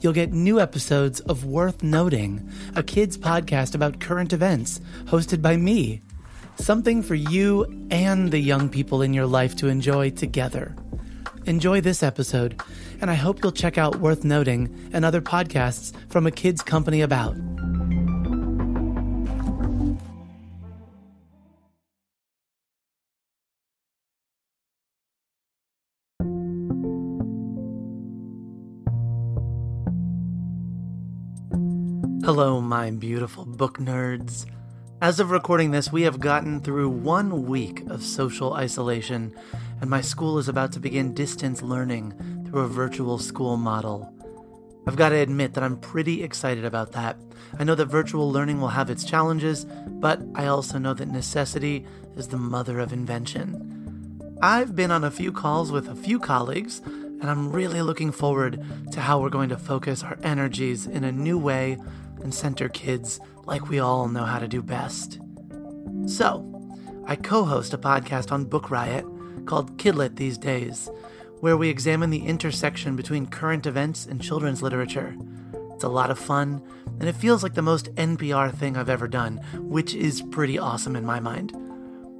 [0.00, 5.56] you'll get new episodes of Worth Noting, a kids podcast about current events, hosted by
[5.56, 6.02] me.
[6.56, 10.74] Something for you and the young people in your life to enjoy together.
[11.44, 12.60] Enjoy this episode,
[13.00, 17.02] and I hope you'll check out Worth Noting and other podcasts from a kids company
[17.02, 17.36] about.
[32.26, 34.46] Hello, my beautiful book nerds.
[35.00, 39.32] As of recording this, we have gotten through one week of social isolation,
[39.80, 44.12] and my school is about to begin distance learning through a virtual school model.
[44.88, 47.16] I've got to admit that I'm pretty excited about that.
[47.60, 51.86] I know that virtual learning will have its challenges, but I also know that necessity
[52.16, 54.36] is the mother of invention.
[54.42, 58.64] I've been on a few calls with a few colleagues, and I'm really looking forward
[58.90, 61.78] to how we're going to focus our energies in a new way
[62.22, 65.20] and center kids like we all know how to do best.
[66.06, 66.52] So,
[67.06, 69.04] I co host a podcast on Book Riot
[69.46, 70.90] called Kidlit These Days,
[71.40, 75.16] where we examine the intersection between current events and children's literature.
[75.74, 76.62] It's a lot of fun,
[76.98, 80.96] and it feels like the most NPR thing I've ever done, which is pretty awesome
[80.96, 81.52] in my mind.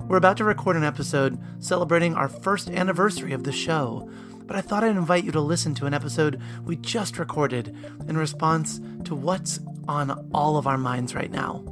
[0.08, 4.08] We're about to record an episode celebrating our first anniversary of the show,
[4.46, 7.74] but I thought I'd invite you to listen to an episode we just recorded
[8.06, 9.58] in response to what's
[9.88, 11.64] on all of our minds right now.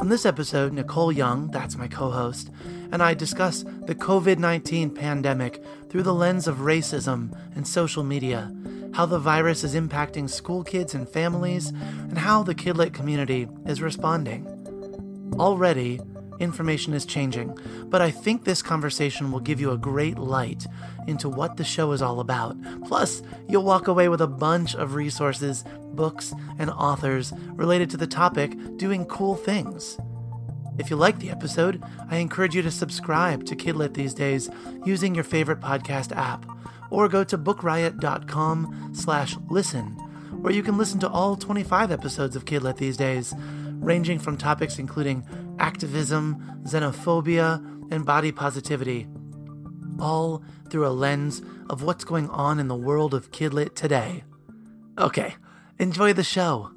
[0.00, 2.50] On this episode, Nicole Young, that's my co host,
[2.92, 8.52] and I discuss the COVID 19 pandemic through the lens of racism and social media,
[8.94, 13.82] how the virus is impacting school kids and families, and how the Kidlit community is
[13.82, 14.46] responding.
[15.38, 16.00] Already,
[16.40, 20.66] information is changing, but I think this conversation will give you a great light
[21.06, 22.56] into what the show is all about.
[22.86, 25.64] Plus, you'll walk away with a bunch of resources,
[25.98, 29.98] books, and authors related to the topic doing cool things.
[30.78, 34.48] If you like the episode, I encourage you to subscribe to Kidlit these days
[34.86, 36.46] using your favorite podcast app,
[36.88, 39.86] or go to bookriot.com slash listen,
[40.40, 43.34] where you can listen to all 25 episodes of Kidlit these days,
[43.80, 45.26] ranging from topics including
[45.58, 47.56] activism, xenophobia,
[47.90, 49.08] and body positivity,
[49.98, 54.22] all through a lens of what's going on in the world of Kidlit today.
[54.96, 55.34] Okay,
[55.78, 56.70] enjoy the show.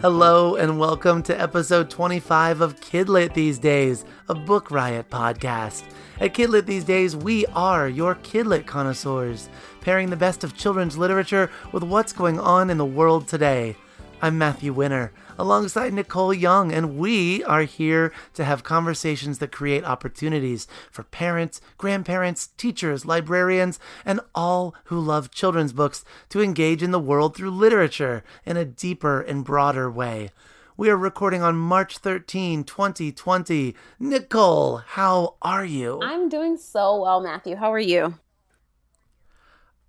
[0.00, 5.82] Hello, and welcome to episode 25 of Kidlit These Days, a Book Riot podcast.
[6.20, 9.48] At Kidlit These Days, we are your Kidlit connoisseurs,
[9.88, 13.74] pairing the best of children's literature with what's going on in the world today.
[14.20, 19.84] I'm Matthew Winner, alongside Nicole Young, and we are here to have conversations that create
[19.84, 26.90] opportunities for parents, grandparents, teachers, librarians, and all who love children's books to engage in
[26.90, 30.32] the world through literature in a deeper and broader way.
[30.76, 33.74] We are recording on March 13, 2020.
[33.98, 35.98] Nicole, how are you?
[36.02, 37.56] I'm doing so well, Matthew.
[37.56, 38.18] How are you?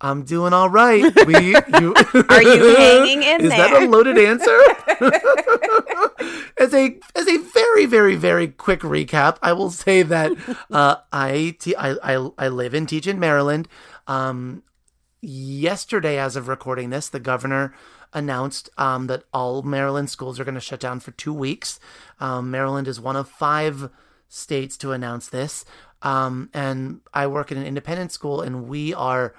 [0.00, 1.02] I'm doing all right.
[1.26, 1.94] We, you,
[2.28, 3.58] Are you hanging in is there?
[3.58, 4.58] that a loaded answer?
[6.58, 10.32] as a as a very very very quick recap, I will say that
[10.70, 13.68] uh, I, te- I, I I live and teach in Maryland.
[14.06, 14.62] Um,
[15.20, 17.74] yesterday, as of recording this, the governor
[18.12, 21.78] announced um, that all Maryland schools are going to shut down for two weeks.
[22.18, 23.90] Um, Maryland is one of five
[24.28, 25.64] states to announce this.
[26.02, 29.34] Um, and I work in an independent school, and we are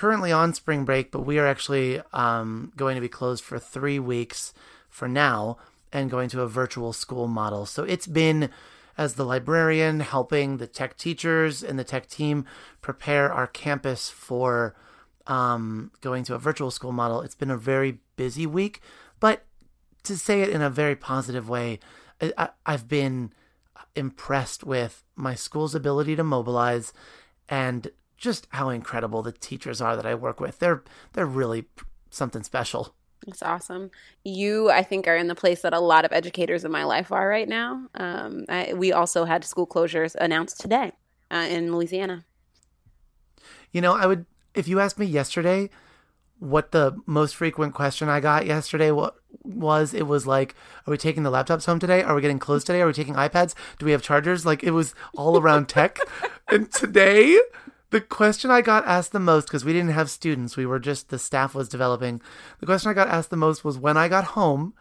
[0.00, 3.98] currently on spring break, but we are actually um, going to be closed for three
[3.98, 4.54] weeks
[4.88, 5.58] for now
[5.92, 7.66] and going to a virtual school model.
[7.66, 8.48] So it's been
[8.96, 12.46] as the librarian helping the tech teachers and the tech team
[12.80, 14.74] prepare our campus for
[15.26, 17.20] um, going to a virtual school model.
[17.20, 18.80] It's been a very busy week,
[19.20, 19.44] but
[20.04, 21.78] to say it in a very positive way,
[22.22, 23.34] I, I've been
[23.94, 26.94] impressed with my school's ability to mobilize
[27.50, 27.90] and
[28.20, 30.60] just how incredible the teachers are that I work with.
[30.60, 30.84] They're
[31.14, 31.64] they're really
[32.10, 32.94] something special.
[33.26, 33.90] It's awesome.
[34.24, 37.12] You, I think, are in the place that a lot of educators in my life
[37.12, 37.88] are right now.
[37.94, 40.92] Um, I, we also had school closures announced today
[41.30, 42.24] uh, in Louisiana.
[43.72, 45.70] You know, I would if you asked me yesterday
[46.38, 50.54] what the most frequent question I got yesterday what was it was like
[50.86, 53.14] are we taking the laptops home today are we getting clothes today are we taking
[53.14, 55.98] iPads do we have chargers like it was all around tech
[56.48, 57.38] and today
[57.90, 61.08] the question I got asked the most because we didn't have students we were just
[61.08, 62.20] the staff was developing
[62.58, 64.74] the question I got asked the most was when I got home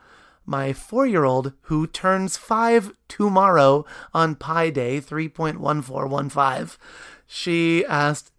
[0.46, 6.78] my 4-year-old who turns 5 tomorrow on pi day 3.1415
[7.28, 8.32] she asked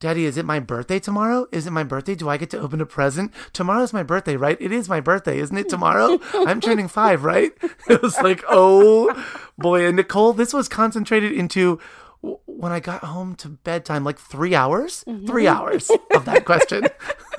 [0.00, 1.48] Daddy, is it my birthday tomorrow?
[1.50, 2.14] Is it my birthday?
[2.14, 3.32] Do I get to open a present?
[3.52, 4.56] Tomorrow's my birthday, right?
[4.60, 6.20] It is my birthday, isn't it tomorrow?
[6.34, 7.52] I'm turning five, right?
[7.88, 9.12] It was like, oh
[9.56, 9.86] boy.
[9.86, 11.80] And Nicole, this was concentrated into
[12.58, 15.26] when I got home to bedtime, like three hours, mm-hmm.
[15.26, 16.86] three hours of that question.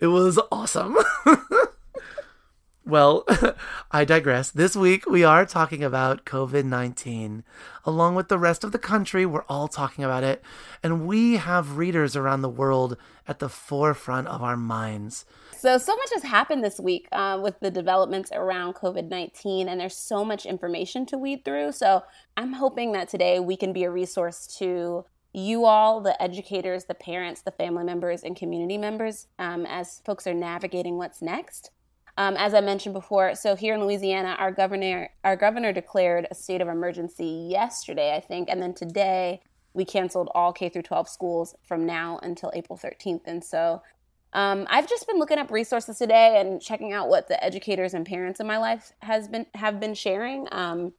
[0.00, 0.98] it was awesome.
[2.86, 3.24] Well,
[3.90, 4.50] I digress.
[4.50, 7.42] This week we are talking about COVID 19.
[7.86, 10.42] Along with the rest of the country, we're all talking about it.
[10.82, 15.24] And we have readers around the world at the forefront of our minds.
[15.64, 19.80] So, so much has happened this week uh, with the developments around COVID 19, and
[19.80, 21.72] there's so much information to weed through.
[21.72, 22.02] So,
[22.36, 26.92] I'm hoping that today we can be a resource to you all, the educators, the
[26.92, 31.70] parents, the family members, and community members um, as folks are navigating what's next.
[32.18, 36.34] Um, as I mentioned before, so here in Louisiana, our governor our governor declared a
[36.34, 39.40] state of emergency yesterday, I think, and then today
[39.74, 43.22] we canceled all K through 12 schools from now until April 13th.
[43.26, 43.82] And so
[44.34, 48.04] um, I've just been looking up resources today and checking out what the educators and
[48.04, 50.48] parents in my life has been have been sharing.
[50.50, 50.92] Um,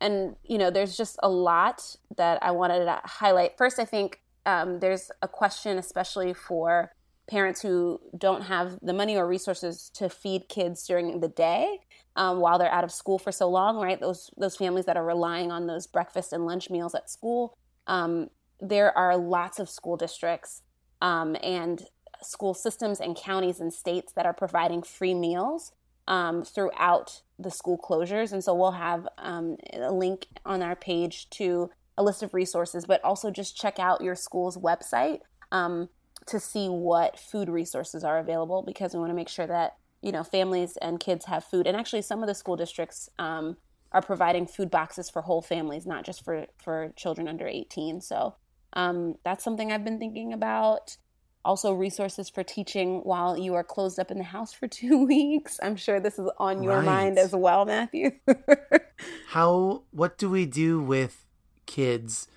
[0.00, 3.56] and you know, there's just a lot that I wanted to highlight.
[3.56, 6.92] First, I think um, there's a question, especially for
[7.30, 11.78] parents who don't have the money or resources to feed kids during the day
[12.16, 14.00] um, while they're out of school for so long, right?
[14.00, 17.56] Those those families that are relying on those breakfast and lunch meals at school.
[17.86, 18.28] Um,
[18.60, 20.62] there are lots of school districts
[21.00, 21.84] um, and
[22.24, 25.72] school systems and counties and states that are providing free meals
[26.08, 31.28] um, throughout the school closures, and so we'll have um, a link on our page
[31.30, 35.20] to a list of resources, but also just check out your school's website.
[35.50, 35.88] Um,
[36.26, 40.12] to see what food resources are available because we want to make sure that you
[40.12, 41.66] know families and kids have food.
[41.66, 43.56] And actually some of the school districts um,
[43.92, 48.34] are providing food boxes for whole families not just for for children under 18 so
[48.74, 50.96] um, that's something i've been thinking about
[51.44, 55.58] also resources for teaching while you are closed up in the house for two weeks
[55.62, 56.84] i'm sure this is on your right.
[56.84, 58.10] mind as well matthew
[59.28, 61.24] how what do we do with
[61.66, 62.28] kids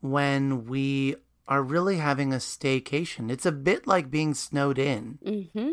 [0.00, 1.16] when we
[1.48, 3.30] are really having a staycation.
[3.30, 5.18] It's a bit like being snowed in.
[5.24, 5.70] Mm-hmm.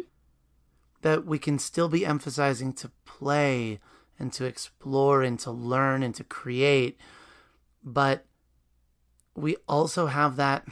[1.02, 3.80] That we can still be emphasizing to play
[4.18, 6.98] and to explore and to learn and to create.
[7.84, 8.26] But
[9.36, 10.66] we also have that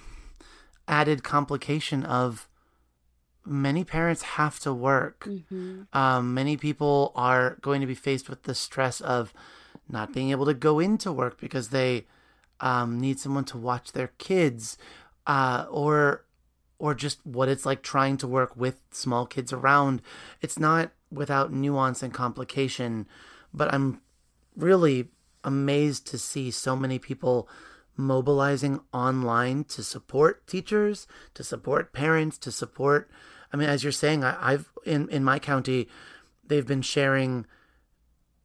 [0.88, 2.48] added complication of
[3.46, 5.26] many parents have to work.
[5.26, 5.84] Mm-hmm.
[5.98, 9.34] Um, many people are going to be faced with the stress of
[9.90, 12.06] not being able to go into work because they
[12.60, 14.78] um, need someone to watch their kids,
[15.28, 16.26] uh, or
[16.80, 20.02] or just what it's like trying to work with small kids around.
[20.42, 23.08] It's not without nuance and complication,
[23.54, 24.02] but I'm
[24.56, 25.10] really
[25.44, 27.48] amazed to see so many people
[27.96, 33.10] mobilizing online to support teachers, to support parents, to support.
[33.52, 35.88] I mean, as you're saying, I, have in in my county,
[36.46, 37.46] they've been sharing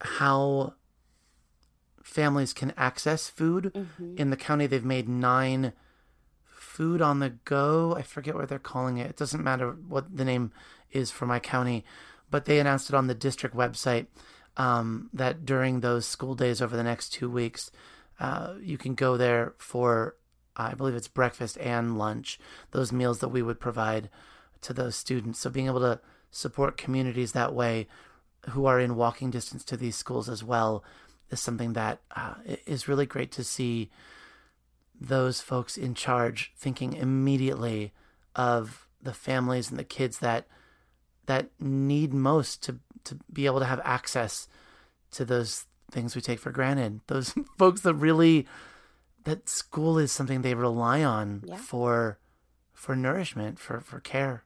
[0.00, 0.74] how
[2.02, 3.72] families can access food.
[3.74, 4.16] Mm-hmm.
[4.16, 5.72] In the county, they've made nine
[6.46, 7.94] food on the go.
[7.96, 9.10] I forget what they're calling it.
[9.10, 10.52] It doesn't matter what the name
[10.90, 11.84] is for my county,
[12.30, 14.06] but they announced it on the district website
[14.56, 17.70] um, that during those school days over the next two weeks,
[18.20, 20.16] uh, you can go there for,
[20.56, 22.38] I believe it's breakfast and lunch,
[22.72, 24.10] those meals that we would provide
[24.62, 25.38] to those students.
[25.40, 27.86] So being able to support communities that way
[28.50, 30.84] who are in walking distance to these schools as well
[31.30, 32.34] is something that uh,
[32.66, 33.90] is really great to see
[35.00, 37.92] those folks in charge thinking immediately
[38.34, 40.46] of the families and the kids that
[41.26, 44.48] that need most to to be able to have access
[45.10, 48.46] to those things we take for granted those folks that really
[49.24, 51.56] that school is something they rely on yeah.
[51.56, 52.18] for
[52.72, 54.44] for nourishment for for care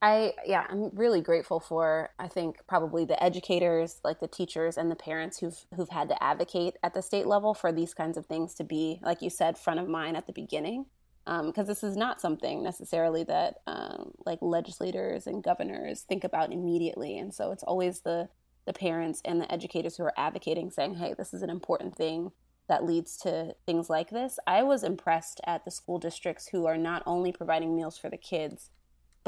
[0.00, 4.90] I yeah, I'm really grateful for I think probably the educators, like the teachers and
[4.90, 8.26] the parents who've who've had to advocate at the state level for these kinds of
[8.26, 10.86] things to be, like you said, front of mind at the beginning.
[11.26, 16.52] Because um, this is not something necessarily that um, like legislators and governors think about
[16.52, 18.28] immediately, and so it's always the
[18.68, 22.30] the parents and the educators who are advocating, saying, "Hey, this is an important thing
[22.68, 26.76] that leads to things like this." I was impressed at the school districts who are
[26.76, 28.70] not only providing meals for the kids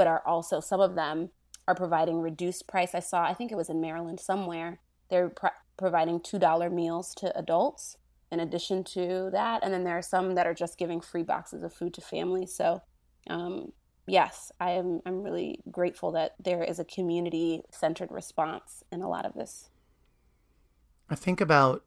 [0.00, 1.28] but are also some of them
[1.68, 2.94] are providing reduced price.
[2.94, 4.80] I saw, I think it was in Maryland somewhere,
[5.10, 5.30] they're
[5.76, 7.98] providing $2 meals to adults
[8.32, 9.62] in addition to that.
[9.62, 12.54] And then there are some that are just giving free boxes of food to families.
[12.54, 12.80] So,
[13.28, 13.72] um,
[14.10, 19.08] yes, I am, I'm really grateful that there is a community centered response in a
[19.08, 19.70] lot of this.
[21.08, 21.84] I think about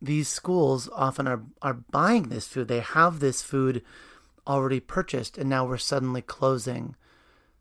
[0.00, 2.68] these schools often are, are buying this food.
[2.68, 3.82] They have this food
[4.46, 6.96] already purchased, and now we're suddenly closing.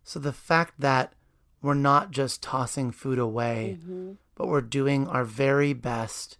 [0.03, 1.13] So the fact that
[1.61, 4.13] we're not just tossing food away, mm-hmm.
[4.35, 6.37] but we're doing our very best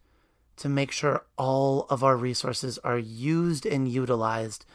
[0.58, 4.66] to make sure all of our resources are used and utilized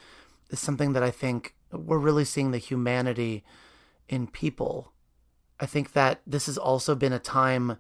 [0.51, 3.45] is something that I think we're really seeing the humanity
[4.09, 4.93] in people.
[5.59, 7.79] I think that this has also been a time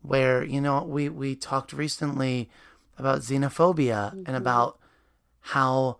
[0.00, 2.50] where, you know, we, we talked recently
[2.98, 4.22] about xenophobia mm-hmm.
[4.26, 4.78] and about
[5.40, 5.98] how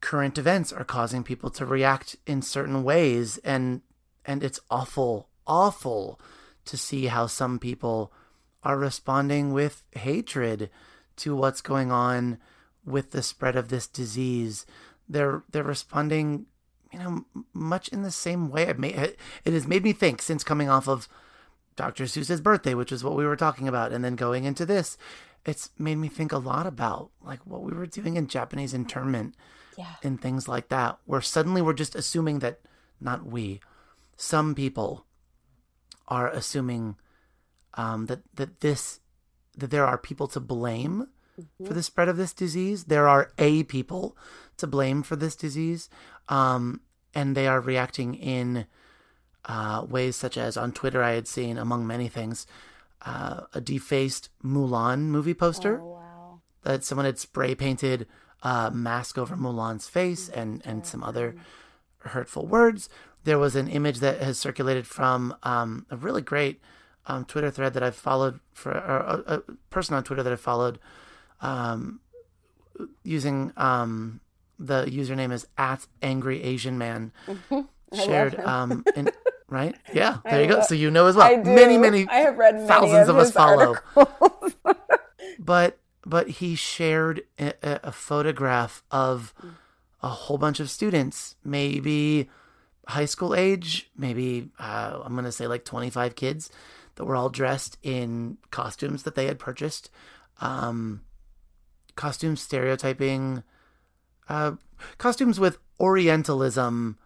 [0.00, 3.80] current events are causing people to react in certain ways and
[4.26, 6.20] and it's awful awful
[6.64, 8.12] to see how some people
[8.62, 10.68] are responding with hatred
[11.16, 12.38] to what's going on
[12.84, 14.66] with the spread of this disease
[15.08, 16.46] they're they're responding
[16.92, 19.18] you know much in the same way it, may, it
[19.52, 21.08] has made me think since coming off of
[21.76, 22.04] Dr.
[22.04, 24.96] Seuss's birthday which is what we were talking about and then going into this
[25.44, 29.34] it's made me think a lot about like what we were doing in Japanese internment
[29.76, 29.94] yeah.
[30.02, 32.60] and things like that, where suddenly we're just assuming that,
[33.00, 33.60] not we,
[34.16, 35.04] some people
[36.08, 36.96] are assuming
[37.74, 39.00] um, that that this
[39.56, 41.08] that there are people to blame
[41.40, 41.66] mm-hmm.
[41.66, 42.84] for the spread of this disease.
[42.84, 44.16] There are a people
[44.56, 45.88] to blame for this disease,
[46.28, 46.80] um,
[47.14, 48.66] and they are reacting in
[49.46, 51.02] uh, ways such as on Twitter.
[51.02, 52.46] I had seen, among many things,
[53.02, 56.40] uh, a defaced Mulan movie poster oh, wow.
[56.62, 58.06] that someone had spray painted
[58.42, 61.34] uh, mask over Mulan's face and, and some other
[61.98, 62.88] hurtful words.
[63.24, 66.60] There was an image that has circulated from um, a really great
[67.06, 69.38] um, Twitter thread that I've followed for a, a,
[69.70, 70.78] person on Twitter that I followed
[71.44, 72.00] um,
[73.02, 74.20] using um,
[74.58, 77.12] the username is at angry Asian man.
[77.94, 79.08] Shared um in,
[79.48, 79.76] right?
[79.92, 81.36] Yeah there I you go so you know as well.
[81.44, 83.76] Many many I have read thousands of, of us follow.
[85.38, 89.32] but but he shared a, a photograph of
[90.02, 92.28] a whole bunch of students, maybe
[92.88, 96.50] high school age, maybe uh, I'm going to say like 25 kids
[96.96, 99.90] that were all dressed in costumes that they had purchased.
[100.40, 101.02] Um,
[101.96, 103.42] costumes stereotyping,
[104.28, 104.52] uh,
[104.98, 106.98] costumes with Orientalism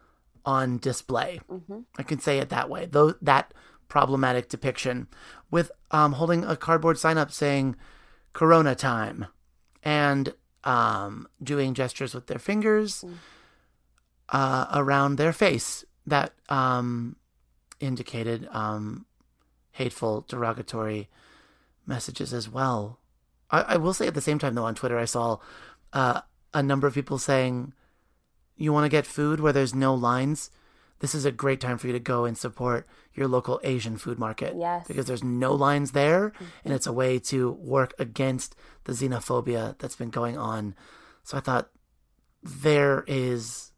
[0.44, 1.40] on display.
[1.50, 1.80] Mm-hmm.
[1.98, 2.86] I can say it that way.
[2.86, 3.52] Though that
[3.88, 5.08] problematic depiction
[5.50, 7.76] with um, holding a cardboard sign up saying
[8.32, 9.26] Corona time
[9.82, 13.14] and um, doing gestures with their fingers mm.
[14.28, 17.16] uh, around their face that um,
[17.80, 19.06] indicated um,
[19.72, 21.08] hateful, derogatory
[21.86, 22.97] messages as well.
[23.50, 25.38] I, I, will say at the same time, though, on Twitter, I saw
[25.92, 26.20] uh,
[26.52, 27.72] a number of people saying,
[28.56, 30.50] You want to get food where there's no lines?
[31.00, 34.18] This is a great time for you to go and support your local Asian food
[34.18, 34.54] market.
[34.56, 34.86] Yes.
[34.86, 36.44] Because there's no lines there mm-hmm.
[36.64, 40.74] and it's a way to work against the xenophobia that's been going on.
[41.22, 41.70] So I thought
[42.42, 43.72] there is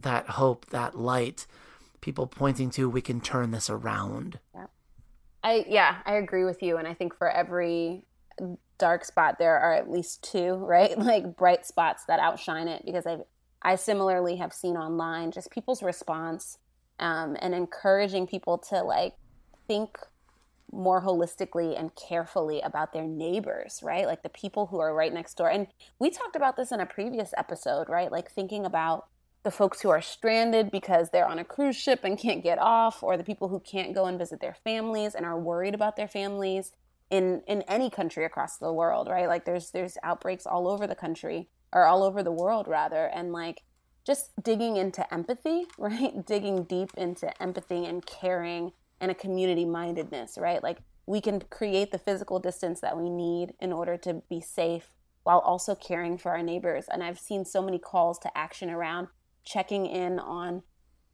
[0.00, 1.46] that hope, that light,
[2.00, 4.38] people pointing to we can turn this around.
[4.54, 4.66] Yeah.
[5.42, 8.04] I yeah, I agree with you and I think for every
[8.78, 10.98] dark spot there are at least two, right?
[11.10, 13.18] Like bright spots that outshine it because I
[13.62, 16.58] I similarly have seen online just people's response
[16.98, 19.14] um, and encouraging people to like
[19.68, 19.98] think
[20.72, 24.06] more holistically and carefully about their neighbors, right?
[24.06, 25.50] Like the people who are right next door.
[25.50, 25.66] And
[25.98, 28.10] we talked about this in a previous episode, right?
[28.10, 29.06] Like thinking about
[29.42, 33.02] the folks who are stranded because they're on a cruise ship and can't get off,
[33.02, 36.08] or the people who can't go and visit their families and are worried about their
[36.08, 36.72] families
[37.10, 39.28] in in any country across the world, right?
[39.28, 43.32] Like there's there's outbreaks all over the country or all over the world rather, and
[43.32, 43.62] like
[44.06, 46.24] just digging into empathy, right?
[46.26, 50.62] Digging deep into empathy and caring and a community mindedness, right?
[50.62, 54.88] Like we can create the physical distance that we need in order to be safe
[55.24, 56.86] while also caring for our neighbors.
[56.90, 59.08] And I've seen so many calls to action around
[59.44, 60.62] checking in on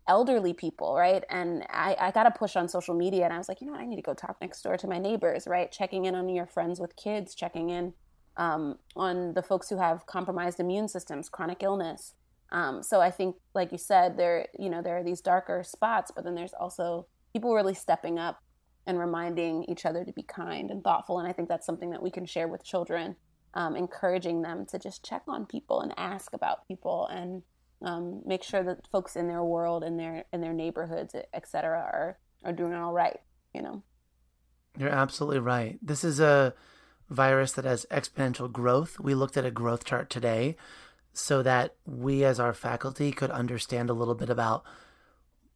[0.08, 1.24] elderly people, right?
[1.30, 3.72] And I, I got a push on social media and I was like, you know
[3.72, 5.70] what, I need to go talk next door to my neighbors, right?
[5.70, 7.92] Checking in on your friends with kids, checking in
[8.36, 12.14] um, on the folks who have compromised immune systems, chronic illness.
[12.52, 16.12] Um, so I think, like you said, there, you know, there are these darker spots,
[16.14, 18.40] but then there's also people really stepping up
[18.86, 21.18] and reminding each other to be kind and thoughtful.
[21.18, 23.16] And I think that's something that we can share with children,
[23.54, 27.42] um, encouraging them to just check on people and ask about people and
[27.86, 31.78] um, make sure that folks in their world, in their in their neighborhoods, et cetera,
[31.78, 33.20] are are doing all right.
[33.54, 33.82] You know.
[34.76, 35.78] You're absolutely right.
[35.80, 36.52] This is a
[37.08, 38.98] virus that has exponential growth.
[38.98, 40.56] We looked at a growth chart today
[41.12, 44.64] so that we as our faculty could understand a little bit about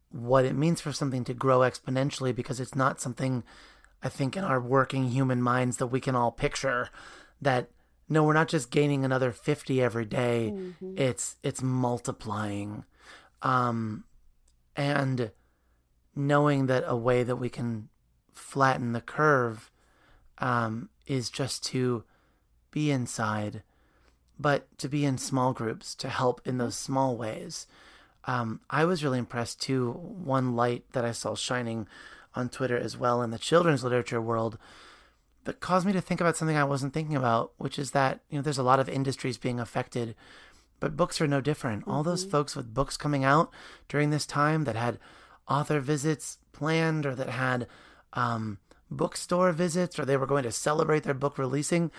[0.09, 3.43] what it means for something to grow exponentially because it's not something
[4.01, 6.89] I think in our working human minds that we can all picture
[7.41, 7.69] that
[8.11, 10.51] no we're not just gaining another 50 every day.
[10.53, 10.97] Mm-hmm.
[10.97, 12.85] it's it's multiplying
[13.41, 14.03] um
[14.75, 15.31] and
[16.15, 17.89] knowing that a way that we can
[18.33, 19.71] flatten the curve
[20.37, 22.03] um is just to
[22.69, 23.63] be inside
[24.39, 27.67] but to be in small groups to help in those small ways
[28.25, 29.91] um, I was really impressed too.
[29.91, 31.87] One light that I saw shining
[32.35, 34.57] on Twitter as well in the children's literature world
[35.45, 38.37] that caused me to think about something I wasn't thinking about, which is that you
[38.37, 40.15] know there's a lot of industries being affected,
[40.79, 41.81] but books are no different.
[41.81, 41.91] Mm-hmm.
[41.91, 42.31] All those mm-hmm.
[42.31, 43.51] folks with books coming out
[43.87, 44.99] during this time that had
[45.47, 47.67] author visits planned or that had
[48.13, 51.91] um, bookstore visits or they were going to celebrate their book releasing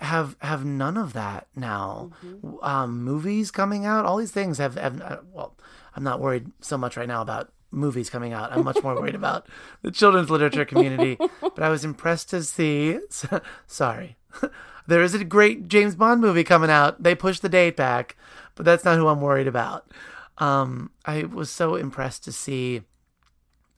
[0.00, 2.10] have have none of that now.
[2.24, 2.64] Mm-hmm.
[2.64, 5.56] Um, movies coming out, all these things have, have uh, well,
[5.96, 8.52] I'm not worried so much right now about movies coming out.
[8.52, 9.46] I'm much more worried about
[9.82, 11.16] the children's literature community.
[11.40, 12.98] But I was impressed to see.
[13.66, 14.16] Sorry,
[14.86, 17.02] there is a great James Bond movie coming out.
[17.02, 18.16] They pushed the date back,
[18.54, 19.90] but that's not who I'm worried about.
[20.38, 22.82] Um, I was so impressed to see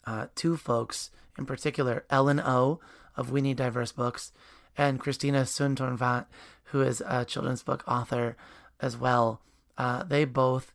[0.04, 2.80] uh, two folks in particular, Ellen O
[3.16, 4.30] of We Need Diverse Books
[4.76, 6.26] and Christina Soontornvat,
[6.65, 8.36] who is a children's book author
[8.78, 9.41] as well.
[9.76, 10.75] Uh, they both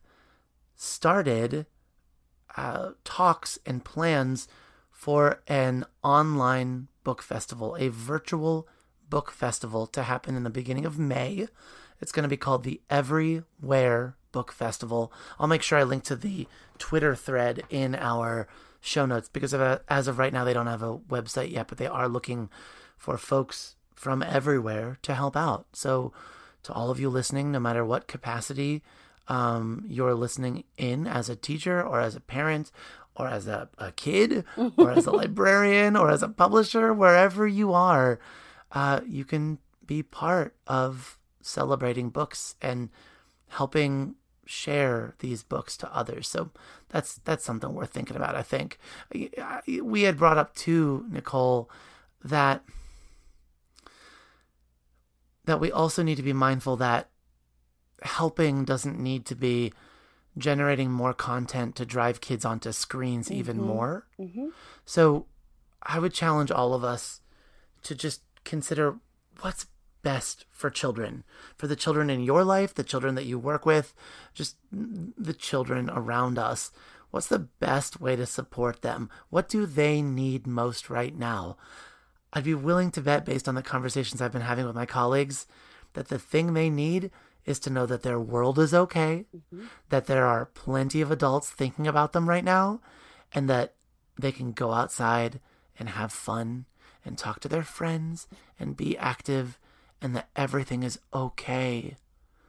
[0.74, 1.66] started
[2.56, 4.48] uh, talks and plans
[4.90, 8.66] for an online book festival, a virtual
[9.08, 11.46] book festival to happen in the beginning of May.
[12.00, 15.12] It's going to be called the Everywhere Book Festival.
[15.38, 16.46] I'll make sure I link to the
[16.78, 18.48] Twitter thread in our
[18.80, 21.68] show notes because of a, as of right now they don't have a website yet,
[21.68, 22.50] but they are looking
[22.96, 25.66] for folks from everywhere to help out.
[25.72, 26.12] So,
[26.64, 28.82] to all of you listening, no matter what capacity
[29.28, 32.70] um, you're listening in as a teacher or as a parent
[33.14, 34.44] or as a, a kid
[34.76, 38.18] or as a librarian or as a publisher, wherever you are,
[38.72, 42.90] uh, you can be part of celebrating books and
[43.48, 46.28] helping share these books to others.
[46.28, 46.50] So
[46.88, 48.34] that's that's something worth thinking about.
[48.34, 48.78] I think
[49.12, 51.70] we had brought up too, Nicole,
[52.24, 52.62] that
[55.46, 57.08] that we also need to be mindful that
[58.06, 59.72] helping doesn't need to be
[60.38, 63.38] generating more content to drive kids onto screens mm-hmm.
[63.38, 64.06] even more.
[64.18, 64.48] Mm-hmm.
[64.84, 65.26] So
[65.82, 67.20] I would challenge all of us
[67.84, 68.96] to just consider
[69.40, 69.66] what's
[70.02, 71.24] best for children,
[71.56, 73.94] for the children in your life, the children that you work with,
[74.34, 76.70] just the children around us.
[77.10, 79.10] What's the best way to support them?
[79.30, 81.56] What do they need most right now?
[82.32, 85.46] I'd be willing to bet, based on the conversations I've been having with my colleagues,
[85.94, 87.10] that the thing they need
[87.46, 89.66] is to know that their world is okay, mm-hmm.
[89.88, 92.80] that there are plenty of adults thinking about them right now,
[93.32, 93.74] and that
[94.20, 95.40] they can go outside
[95.78, 96.66] and have fun
[97.04, 98.26] and talk to their friends
[98.58, 99.58] and be active
[100.02, 101.96] and that everything is okay.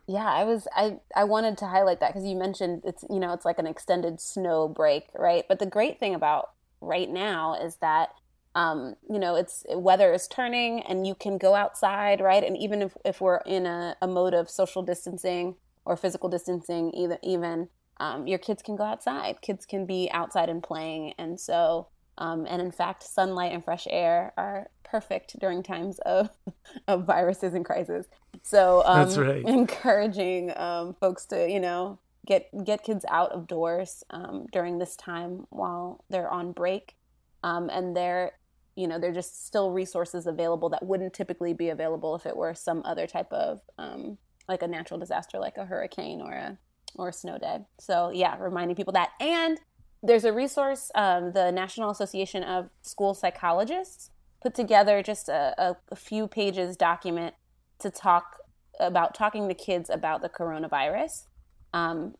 [0.08, 3.34] Yeah, I was I I wanted to highlight that cuz you mentioned it's you know
[3.34, 5.46] it's like an extended snow break, right?
[5.48, 8.10] But the great thing about right now is that
[8.58, 12.43] um, you know, it's weather is turning and you can go outside, right?
[12.43, 16.91] And even if, if we're in a, a mode of social distancing or physical distancing,
[16.96, 19.41] even, even um, your kids can go outside.
[19.41, 21.13] Kids can be outside and playing.
[21.20, 26.32] And so, um, and in fact, sunlight and fresh air are perfect during times of,
[26.88, 28.08] of viruses and crises.
[28.41, 29.46] So, um, That's right.
[29.46, 34.96] encouraging um, folks to, you know, get get kids out of doors um, during this
[34.96, 36.96] time while they're on break.
[37.43, 38.32] Um, and they're
[38.78, 42.38] you know, there are just still resources available that wouldn't typically be available if it
[42.38, 46.58] were some other type of um, like a natural disaster, like a hurricane or a
[46.96, 47.58] or a snow day.
[47.80, 49.10] So yeah, reminding people that.
[49.20, 49.60] And
[50.02, 54.12] there's a resource, um, the National Association of School Psychologists
[54.42, 57.34] put together just a, a, a few pages document
[57.80, 58.38] to talk
[58.80, 61.26] about talking to kids about the coronavirus.
[61.74, 62.16] Um,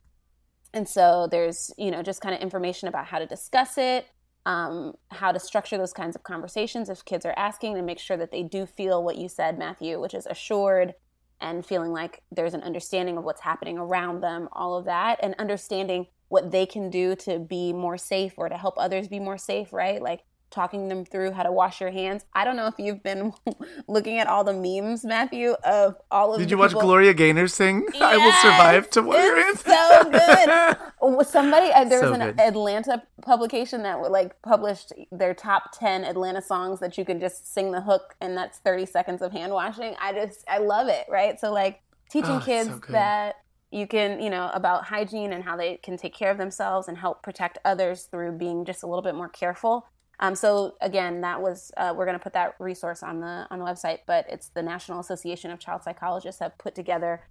[0.74, 4.06] And so there's, you know, just kind of information about how to discuss it,
[4.48, 8.16] um, how to structure those kinds of conversations if kids are asking to make sure
[8.16, 10.94] that they do feel what you said, Matthew, which is assured
[11.42, 15.36] and feeling like there's an understanding of what's happening around them, all of that, and
[15.38, 19.38] understanding what they can do to be more safe or to help others be more
[19.38, 20.02] safe, right?
[20.02, 22.26] Like talking them through how to wash your hands.
[22.34, 23.34] I don't know if you've been
[23.88, 26.40] looking at all the memes, Matthew, of all of.
[26.40, 29.62] Did you watch Gloria Gaynor sing yes, "I Will Survive" to wash your hands?
[29.62, 31.28] So good.
[31.28, 32.40] Somebody uh, there was so an good.
[32.40, 37.72] Atlanta publication that like published their top ten Atlanta songs that you can just sing
[37.72, 39.96] the hook, and that's thirty seconds of hand washing.
[40.00, 41.06] I just I love it.
[41.10, 43.36] Right, so like teaching oh, kids so that
[43.72, 46.98] you can you know about hygiene and how they can take care of themselves and
[46.98, 49.86] help protect others through being just a little bit more careful
[50.20, 53.60] um, so again, that was uh, we're going to put that resource on the on
[53.60, 57.22] the website, but it's the National Association of Child Psychologists have put together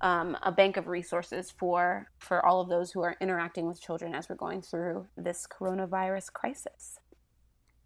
[0.00, 4.14] um, a bank of resources for for all of those who are interacting with children
[4.14, 6.98] as we're going through this coronavirus crisis.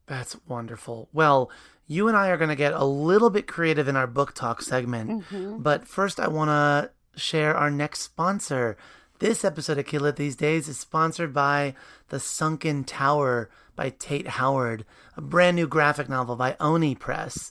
[0.07, 1.09] That's wonderful.
[1.13, 1.51] Well,
[1.87, 4.63] you and I are going to get a little bit creative in our book talk
[4.63, 5.63] segment, mm-hmm.
[5.63, 8.77] but first I want to share our next sponsor.
[9.25, 11.75] This episode of Kid Lit These Days is sponsored by
[12.11, 14.85] The Sunken Tower by Tate Howard,
[15.17, 17.51] a brand new graphic novel by Oni Press.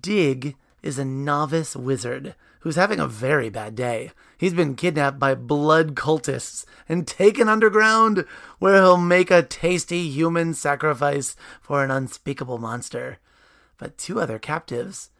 [0.00, 4.12] Dig is a novice wizard who's having a very bad day.
[4.38, 8.24] He's been kidnapped by blood cultists and taken underground,
[8.60, 13.18] where he'll make a tasty human sacrifice for an unspeakable monster.
[13.76, 15.10] But two other captives,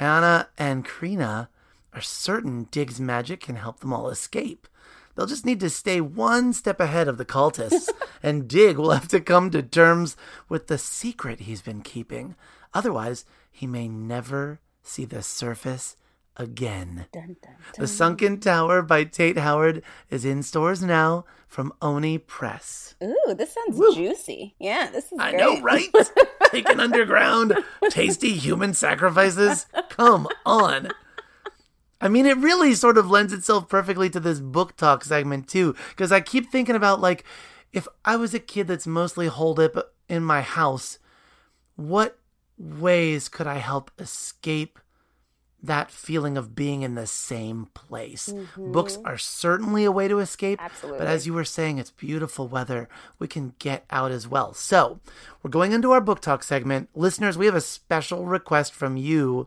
[0.00, 1.48] Ayana and Krina,
[1.92, 4.68] are certain Dig's magic can help them all escape.
[5.16, 7.88] They'll just need to stay one step ahead of the cultists,
[8.22, 10.16] and Dig will have to come to terms
[10.48, 12.36] with the secret he's been keeping.
[12.74, 15.96] Otherwise, he may never see the surface
[16.36, 17.06] again.
[17.12, 17.54] Dun, dun, dun.
[17.78, 22.94] The Sunken Tower by Tate Howard is in stores now from Oni Press.
[23.02, 23.94] Ooh, this sounds Woo.
[23.94, 24.54] juicy.
[24.58, 25.40] Yeah, this is I great.
[25.40, 25.88] know, right?
[26.50, 27.56] Taken underground,
[27.90, 29.66] tasty human sacrifices.
[29.88, 30.90] Come on.
[32.00, 35.74] I mean, it really sort of lends itself perfectly to this book talk segment too,
[35.90, 37.24] because I keep thinking about like,
[37.72, 40.98] if I was a kid that's mostly holed up in my house,
[41.76, 42.18] what
[42.58, 44.78] ways could I help escape
[45.62, 48.28] that feeling of being in the same place?
[48.28, 48.72] Mm-hmm.
[48.72, 50.98] Books are certainly a way to escape, Absolutely.
[50.98, 52.88] but as you were saying, it's beautiful weather.
[53.18, 54.54] We can get out as well.
[54.54, 55.00] So,
[55.42, 56.88] we're going into our book talk segment.
[56.94, 59.46] Listeners, we have a special request from you,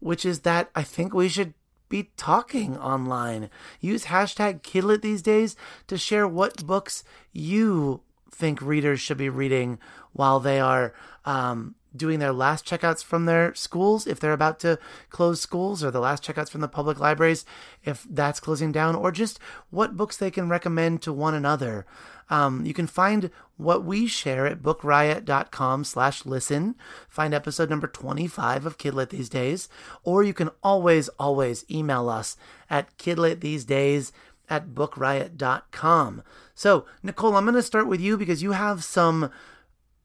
[0.00, 1.54] which is that I think we should
[1.88, 3.50] be talking online.
[3.80, 9.78] Use hashtag Kidlit these days to share what books you think readers should be reading
[10.12, 10.92] while they are
[11.24, 14.78] um, doing their last checkouts from their schools, if they're about to
[15.10, 17.44] close schools, or the last checkouts from the public libraries,
[17.84, 19.38] if that's closing down, or just
[19.70, 21.86] what books they can recommend to one another.
[22.30, 26.74] Um, you can find what we share at bookriot.com slash listen.
[27.08, 29.68] Find episode number 25 of Kidlit These Days.
[30.02, 32.36] Or you can always, always email us
[32.70, 34.12] at kidlitthesedays
[34.48, 36.22] at bookriot.com.
[36.54, 39.30] So, Nicole, I'm going to start with you because you have some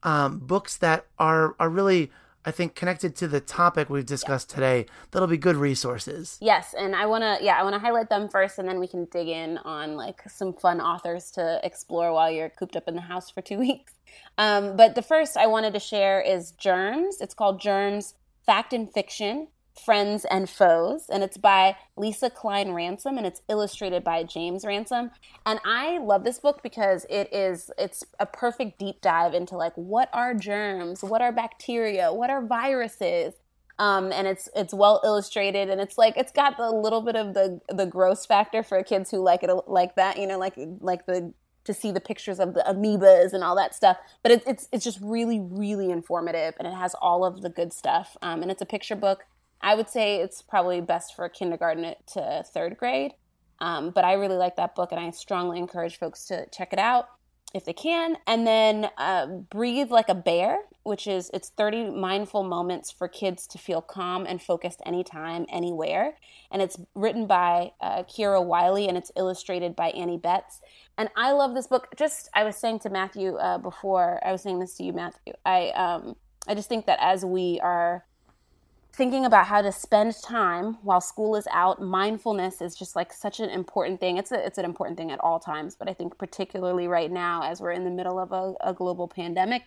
[0.02, 2.10] um, books that are, are really
[2.42, 4.54] I think connected to the topic we've discussed yeah.
[4.54, 6.38] today, that'll be good resources.
[6.40, 8.86] Yes, and I want to yeah, I want to highlight them first and then we
[8.86, 12.94] can dig in on like some fun authors to explore while you're cooped up in
[12.94, 13.92] the house for 2 weeks.
[14.38, 17.20] Um, but the first I wanted to share is Germs.
[17.20, 18.14] It's called Germs:
[18.46, 19.48] Fact and Fiction
[19.84, 25.10] Friends and Foes, and it's by Lesa Cline-Ransome and it's illustrated by James Ransome.
[25.46, 29.74] And I love this book because it is it's a perfect deep dive into like
[29.74, 33.34] what are germs, what are bacteria, what are viruses.
[33.78, 37.32] Um, and it's it's well illustrated and it's like it's got a little bit of
[37.32, 41.06] the the gross factor for kids who like it like that, you know, like like
[41.06, 41.32] the
[41.64, 43.96] to see the pictures of the amoebas and all that stuff.
[44.22, 47.72] But it's it's it's just really really informative and it has all of the good
[47.72, 48.16] stuff.
[48.20, 49.24] Um, and it's a picture book
[49.60, 53.12] I would say it's probably best for kindergarten to third grade.
[53.60, 56.78] Um, but I really like that book, and I strongly encourage folks to check it
[56.78, 57.08] out
[57.52, 58.16] if they can.
[58.26, 63.46] And then uh, Breathe Like a Bear, which is it's 30 mindful moments for kids
[63.48, 66.16] to feel calm and focused anytime, anywhere.
[66.50, 70.60] And it's written by uh, Kira Willey and it's illustrated by Anni Betts.
[70.96, 71.88] And I love this book.
[71.96, 75.32] Just I was saying to Matthew uh, before I was saying this to you, Matthew.
[75.44, 76.16] I um,
[76.48, 78.04] I just think that as we are
[78.92, 81.80] thinking about how to spend time while school is out.
[81.80, 84.16] Mindfulness is just like such an important thing.
[84.16, 87.42] It's a, it's an important thing at all times but i think particularly right now
[87.42, 89.62] as we're in the middle of a, a global pandemic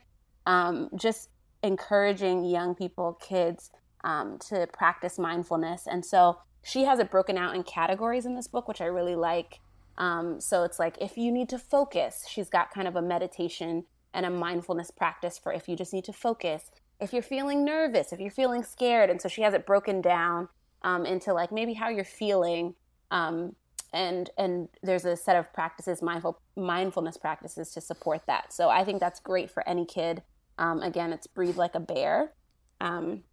[0.45, 1.29] um, just
[1.61, 3.71] encouraging young people kids
[4.03, 5.87] um, to practice mindfulness.
[5.87, 9.15] And so she has it broken out in categories in this book which i really
[9.15, 9.59] like.
[9.97, 13.85] Um, so it's like if you need to focus, she's got kind of a meditation
[14.13, 16.71] and a mindfulness practice for if you just need to focus.
[16.99, 20.49] If you're feeling nervous, if you're feeling scared, and so she has it broken down
[20.83, 22.75] um, into like maybe how you're feeling,
[23.11, 23.55] um,
[23.91, 28.53] and and there's a set of practices, mindful mindfulness practices to support that.
[28.53, 30.23] So I think that's great for any kid.
[30.57, 32.31] Um, again, it's breathe like a bear,
[32.79, 33.23] um,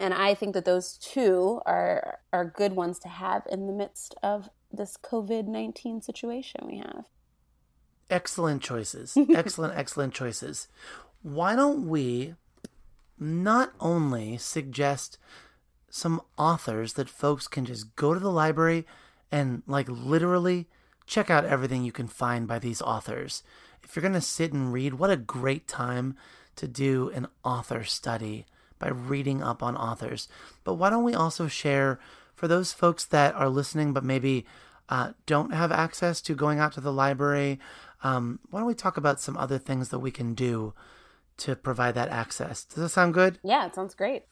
[0.00, 4.14] and I think that those two are are good ones to have in the midst
[4.22, 7.04] of this COVID nineteen situation we have.
[8.10, 9.16] Excellent choices.
[9.34, 10.68] excellent, excellent choices.
[11.22, 12.34] Why don't we
[13.20, 15.18] not only suggest
[15.90, 18.86] some authors that folks can just go to the library
[19.30, 20.68] and, like, literally
[21.06, 23.42] check out everything you can find by these authors?
[23.82, 26.16] If you're going to sit and read, what a great time
[26.56, 28.44] to do an author study
[28.78, 30.28] by reading up on authors.
[30.64, 31.98] But why don't we also share
[32.34, 34.46] for those folks that are listening but maybe
[34.88, 37.58] uh, don't have access to going out to the library?
[38.02, 40.74] Um, why don't we talk about some other things that we can do
[41.38, 42.64] to provide that access?
[42.64, 43.38] Does that sound good?
[43.42, 44.24] Yeah, it sounds great.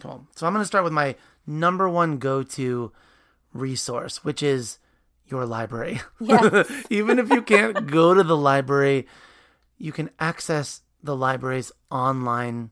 [0.00, 0.26] Cool.
[0.34, 1.14] So I'm going to start with my
[1.46, 2.92] number one go to
[3.52, 4.78] resource, which is
[5.26, 6.00] your library.
[6.20, 6.70] Yes.
[6.90, 9.06] Even if you can't go to the library,
[9.78, 12.70] you can access the library's online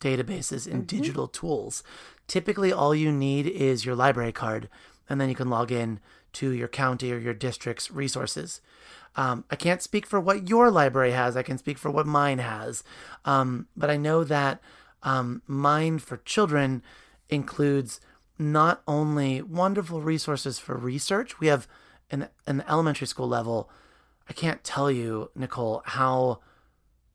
[0.00, 0.96] databases and Mm-hmm.
[0.96, 1.82] digital tools.
[2.26, 4.68] Typically, all you need is your library card,
[5.08, 5.98] and then you can log in
[6.34, 8.60] to your county or your district's resources.
[9.16, 11.36] Um, I can't speak for what your library has.
[11.36, 12.84] I can speak for what mine has.
[13.24, 14.60] Um, but I know that
[15.02, 16.82] um, mine for children
[17.28, 18.00] includes
[18.38, 21.66] not only wonderful resources for research, we have
[22.10, 23.70] an, an elementary school level.
[24.28, 26.40] I can't tell you, Nicole, how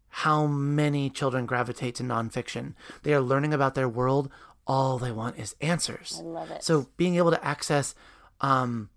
[0.10, 2.74] how many children gravitate to nonfiction.
[3.04, 4.30] They are learning about their world.
[4.66, 6.22] All they want is answers.
[6.22, 6.64] I love it.
[6.64, 7.96] So being able to access
[8.40, 8.90] um,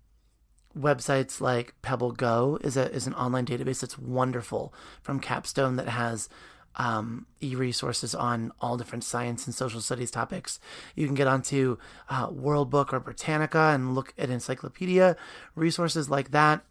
[0.77, 5.89] websites like Pebble Go is a is an online database that's wonderful from Capstone that
[5.89, 6.29] has
[6.75, 10.59] um, e-resources on all different science and social studies topics.
[10.95, 11.77] You can get onto
[12.09, 15.17] uh, World Book or Britannica and look at encyclopedia
[15.55, 16.63] resources like that.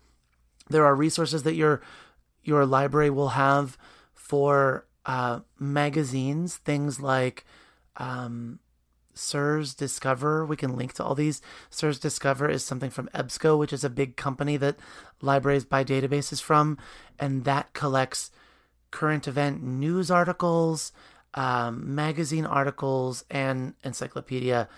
[0.71, 1.83] There are resources that your
[2.43, 3.77] your library will have
[4.15, 7.45] for uh, magazines, things like
[7.97, 8.61] um,
[9.19, 10.47] SIRS Discover.
[10.47, 11.43] We can link to all these.
[11.71, 14.77] SIRS Discover is something from EBSCO, which is a big company that
[15.21, 16.79] libraries buy databases from,
[17.19, 18.31] and that collects
[18.91, 20.93] current event news articles,
[21.35, 24.69] um, magazine articles, and encyclopedia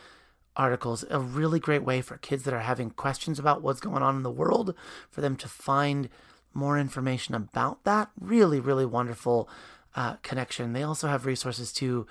[0.56, 1.04] articles.
[1.10, 4.22] A really great way for kids that are having questions about what's going on in
[4.22, 4.74] the world
[5.10, 6.08] for them to find
[6.52, 8.10] more information about that.
[8.20, 9.48] Really, really wonderful
[9.94, 10.72] uh, connection.
[10.72, 12.06] They also have resources to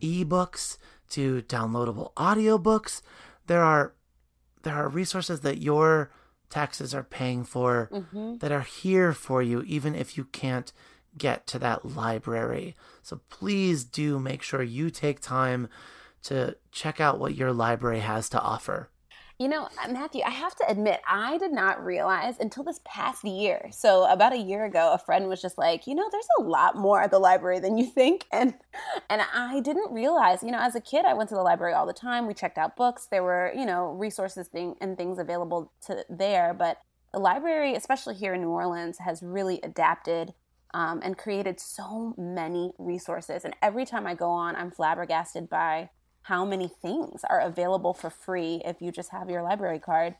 [0.00, 0.78] ebooks,
[1.10, 3.02] to downloadable audiobooks.
[3.46, 3.94] There are
[4.62, 6.10] there are resources that your
[6.50, 8.38] taxes are paying for mm-hmm.
[8.38, 10.72] that are here for you, even if you can't
[11.16, 12.76] get to that library.
[13.02, 15.68] So please do make sure you take time
[16.24, 18.90] to check out what your library has to offer.
[19.38, 23.22] You know, uh, Matthew, I have to admit, I did not realize until this past
[23.22, 23.68] year.
[23.70, 26.74] So, about a year ago, a friend was just like, "You know, there's a lot
[26.74, 28.54] more at the library than you think." And
[29.08, 31.86] and I didn't realize, you know, as a kid, I went to the library all
[31.86, 32.26] the time.
[32.26, 33.06] We checked out books.
[33.06, 36.78] There were, you know, resources thing and things available to there, but
[37.12, 40.34] the library, especially here in New Orleans, has really adapted
[40.74, 43.44] um, and created so many resources.
[43.44, 45.90] And every time I go on, I'm flabbergasted by
[46.28, 50.14] how many things are available for free if you just have your library card.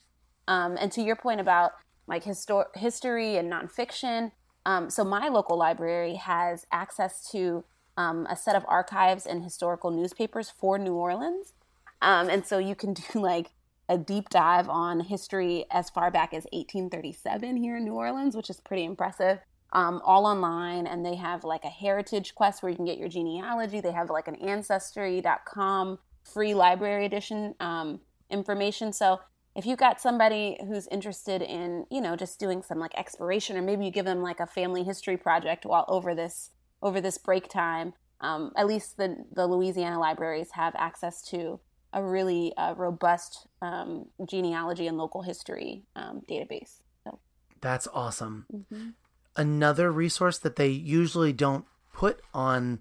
[0.47, 1.73] Um, and to your point about
[2.07, 4.33] like histor- history and nonfiction,
[4.65, 7.63] um, so my local library has access to
[7.99, 11.53] um, a set of archives and historical newspapers for New Orleans.
[12.01, 13.51] Um, and so you can do like
[13.87, 18.49] a deep dive on history as far back as 1837 here in New Orleans, which
[18.49, 19.41] is pretty impressive.
[19.71, 23.09] Um, all online, and they have like a heritage quest where you can get your
[23.09, 23.83] genealogy.
[23.83, 28.01] They have like an ancestry.com free library edition um,
[28.31, 28.93] information.
[28.93, 29.21] So
[29.57, 33.63] if you've got somebody who's interested in, you know, just doing some like exploration, or
[33.63, 36.51] maybe you give them like a family history project while over this
[36.81, 41.61] over this break time, um, at least the the Louisiana libraries have access to
[41.93, 46.83] a really uh, robust um, genealogy and local history um, database.
[47.03, 47.19] So,
[47.61, 48.47] That's awesome.
[48.53, 48.93] mhm.
[49.39, 52.81] Another resource that they usually don't put on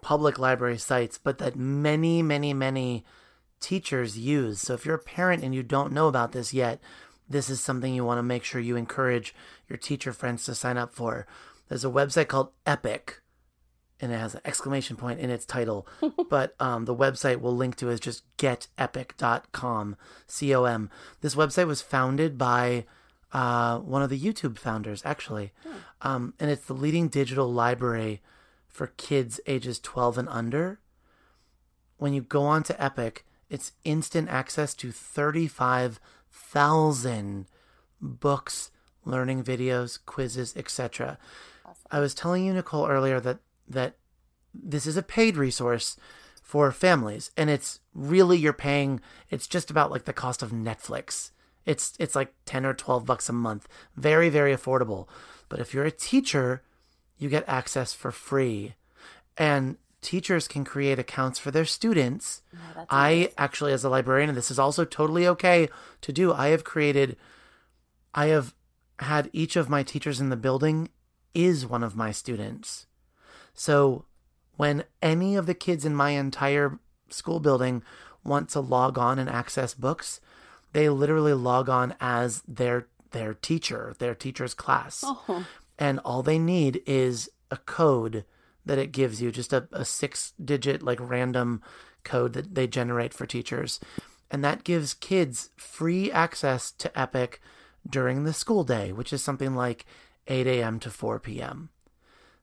[0.00, 3.04] public library sites, but that many, many, many
[3.60, 4.60] teachers use.
[4.60, 6.80] So if you're a parent and you don't know about this yet,
[7.28, 9.34] this is something you want to make sure you encourage
[9.68, 11.26] your teacher friends to sign up for.
[11.68, 13.20] There's a website called Epic,
[14.00, 15.86] and it has an exclamation point in its title.
[16.30, 19.96] but um, the website we'll link to is just getepic.com,
[20.26, 20.90] C O M.
[21.20, 22.84] This website was founded by
[23.32, 25.52] uh, one of the YouTube founders, actually.
[26.02, 28.20] Um, and it's the leading digital library
[28.68, 30.80] for kids ages 12 and under.
[31.98, 37.46] When you go on to Epic, it's instant access to 35,000
[38.00, 38.70] books,
[39.04, 41.18] learning videos, quizzes, etc.
[41.90, 43.96] I was telling you, Nicole, earlier that that
[44.54, 45.96] this is a paid resource
[46.42, 49.00] for families, and it's really you're paying.
[49.30, 51.30] It's just about like the cost of Netflix.
[51.66, 55.08] It's it's like ten or twelve bucks a month, very very affordable.
[55.48, 56.62] But if you're a teacher,
[57.18, 58.74] you get access for free,
[59.36, 62.42] and teachers can create accounts for their students.
[62.54, 65.68] Oh, I actually, as a librarian, this is also totally okay
[66.00, 66.32] to do.
[66.32, 67.16] I have created.
[68.14, 68.54] I have
[69.00, 70.88] had each of my teachers in the building
[71.34, 72.86] is one of my students.
[73.52, 74.06] So
[74.56, 76.78] when any of the kids in my entire
[77.10, 77.82] school building
[78.24, 80.20] want to log on and access books,
[80.76, 85.02] they literally log on as their their teacher, their teacher's class.
[85.06, 85.46] Oh.
[85.78, 88.26] And all they need is a code
[88.66, 91.62] that it gives you, just a, a six digit like random
[92.04, 93.80] code that they generate for teachers.
[94.30, 97.40] And that gives kids free access to Epic
[97.88, 99.86] during the school day, which is something like
[100.26, 100.78] 8 a.m.
[100.80, 101.70] to 4 p.m.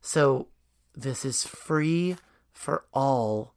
[0.02, 0.48] So
[0.96, 2.16] this is free
[2.52, 3.54] for all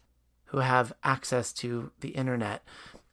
[0.47, 2.63] who have access to the internet.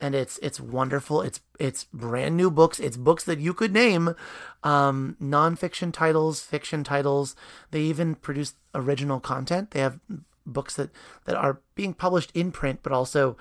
[0.04, 1.22] And it's it's wonderful.
[1.22, 2.78] It's it's brand new books.
[2.78, 4.16] It's books that you could name,
[4.62, 7.38] um, nonfiction titles, fiction titles.
[7.72, 9.72] They even produce original content.
[9.72, 10.02] They have
[10.46, 10.90] books that
[11.24, 13.38] that are being published in print, but also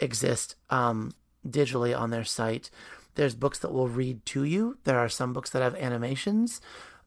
[0.00, 1.12] exist um,
[1.46, 2.70] digitally on their site.
[3.16, 4.78] There's books that will read to you.
[4.84, 6.62] There are some books that have animations.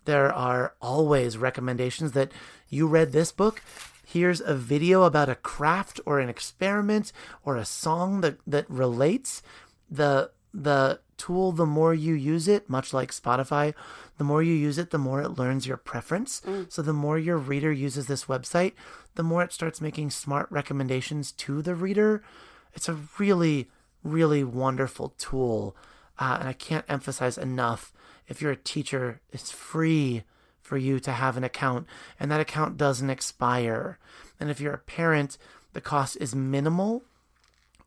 [0.06, 2.32] There are always recommendations that
[2.70, 3.64] you read this book.
[4.12, 7.12] Here's a video about a craft or an experiment
[7.44, 9.44] or a song that, that relates.
[9.88, 13.76] The the tool, the more you use it, much like Spotify,
[14.18, 16.42] the more you use it, the more it learns your preference.
[16.70, 18.74] So the more your reader uses this website,
[19.14, 22.24] the more it starts making smart recommendations to the reader.
[22.74, 23.70] It's a really,
[24.04, 25.76] really wonderful tool.
[26.18, 27.94] Uh, and I can't emphasize enough
[28.28, 30.24] if you're a teacher, it's free
[30.70, 31.88] for you to have an account,
[32.20, 33.98] and that account doesn't expire.
[34.40, 35.40] And if you're a parent,
[35.74, 37.02] the cost is minimal,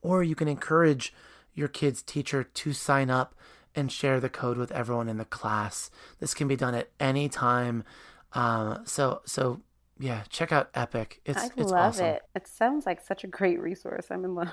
[0.03, 1.14] or you can encourage
[1.55, 3.37] your kid's teacher to sign up
[3.77, 5.92] and share the code with everyone in the class.
[6.18, 7.85] This can be done at any time.
[8.33, 9.61] Um, so, so
[10.01, 11.21] yeah, check out Epic.
[11.25, 12.07] It's I it's love awesome.
[12.07, 12.23] it.
[12.35, 14.09] It sounds like such a great resource.
[14.11, 14.53] I'm in love.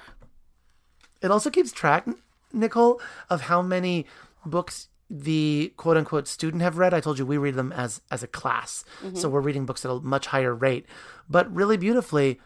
[1.23, 2.07] It also keeps track,
[2.53, 4.05] Nicole, of how many
[4.45, 6.93] books the quote unquote student have read.
[6.93, 8.83] I told you we read them as as a class.
[9.15, 10.85] So we're reading books at a much higher rate.
[11.29, 12.39] But really beautifully,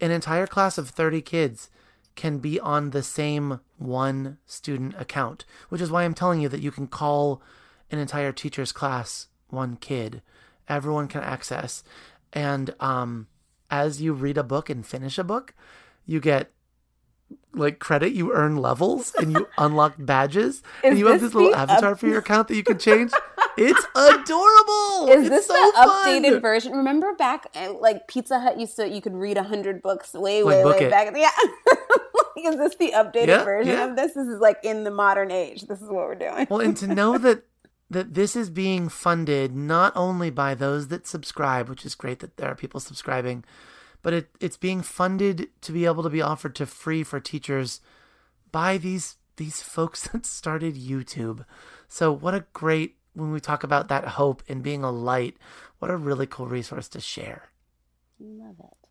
[0.00, 1.70] an entire class of 30 kids
[2.14, 6.62] can be on the same one student account, which is why I'm telling you that
[6.62, 7.42] you can call
[7.90, 10.22] an entire teacher's class one kid.
[10.68, 11.84] Everyone can access.
[12.32, 13.28] And um,
[13.70, 15.54] as you read a book and finish a book,
[16.06, 16.50] you get
[17.54, 20.62] like credit, you earn levels and you unlock badges.
[20.84, 23.12] and Is you have this little avatar up- for your account that you can change.
[23.56, 25.08] it's adorable.
[25.10, 26.06] Is It's this so the fun.
[26.22, 26.72] updated version?
[26.72, 30.42] Remember back, uh, like Pizza Hut used to, you could read a hundred books way,
[30.42, 30.90] Like, way, way it.
[30.90, 31.12] back.
[31.16, 31.30] Yeah.
[32.34, 33.84] Like, is this the updated Yeah, version yeah.
[33.90, 34.14] of this?
[34.14, 35.62] This is like in the modern age.
[35.66, 36.46] This is what we're doing.
[36.48, 37.44] Well, and to know that
[37.90, 42.38] that this is being funded not only by those that subscribe, which is great that
[42.38, 43.44] there are people subscribing,
[44.02, 47.80] but it, it's being funded to be able to be offered to free for teachers
[48.50, 51.44] by these these folks that started YouTube.
[51.88, 55.36] So what a great when we talk about that hope and being a light,
[55.78, 57.50] what a really cool resource to share.
[58.18, 58.82] Love it.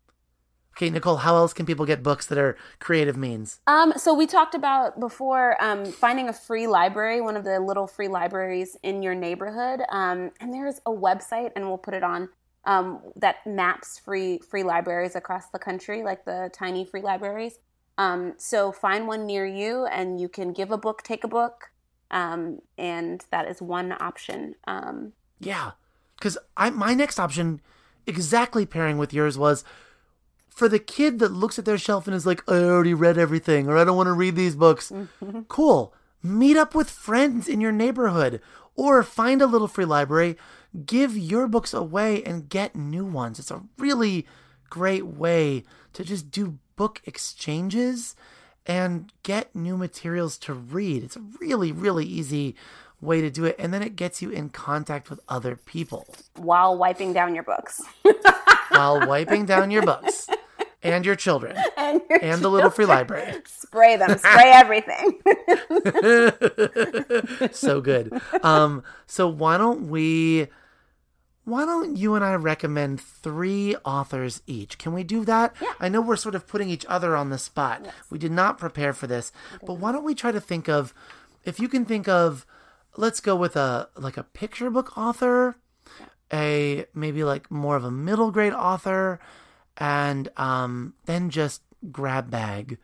[0.76, 3.60] Okay, Nicole, how else can people get books that are creative means?
[3.66, 7.86] Um, so we talked about before um, finding a free library, one of the little
[7.86, 9.82] free libraries in your neighborhood.
[9.90, 12.30] Um, and there's a website, and we'll put it on
[12.64, 17.58] um, that maps free free libraries across the country, like the tiny free libraries.
[17.98, 21.70] Um, so find one near you, and you can give a book, take a book,
[22.10, 24.54] um, and that is one option.
[24.66, 25.72] Um, Yeah,
[26.16, 27.60] because I my next option,
[28.06, 29.64] exactly pairing with yours, was
[30.48, 33.68] for the kid that looks at their shelf and is like, I already read everything,
[33.68, 34.92] or I don't want to read these books.
[35.48, 35.94] cool.
[36.22, 38.40] Meet up with friends in your neighborhood,
[38.76, 40.36] or find a little free library,
[40.86, 43.38] give your books away, and get new ones.
[43.38, 44.26] It's a really
[44.70, 48.16] great way to just do book exchanges
[48.66, 51.02] and get new materials to read.
[51.02, 52.54] It's a really, really easy
[53.00, 53.56] way to do it.
[53.58, 56.06] And then it gets you in contact with other people
[56.36, 57.82] while wiping down your books
[58.70, 60.28] while wiping down your books
[60.82, 61.56] and your children.
[61.76, 63.42] and your and the little free library.
[63.46, 64.10] Spray them.
[64.18, 65.20] Spray everything.
[67.52, 68.20] so good.
[68.42, 70.48] Um, so why don't we?
[71.44, 74.78] Why don't you and I recommend three authors each?
[74.78, 75.54] Can we do that?
[75.60, 75.72] Yeah.
[75.80, 77.84] I know we're sort of putting each other on the spot.
[78.10, 79.32] We did not prepare for this,
[79.66, 80.94] but why don't we try to think of,
[81.44, 82.46] if you can think of,
[82.96, 85.56] let's go with a like a picture book author,
[86.32, 89.18] a maybe like more of a middle grade author,
[89.76, 92.78] and um, then just grab bag,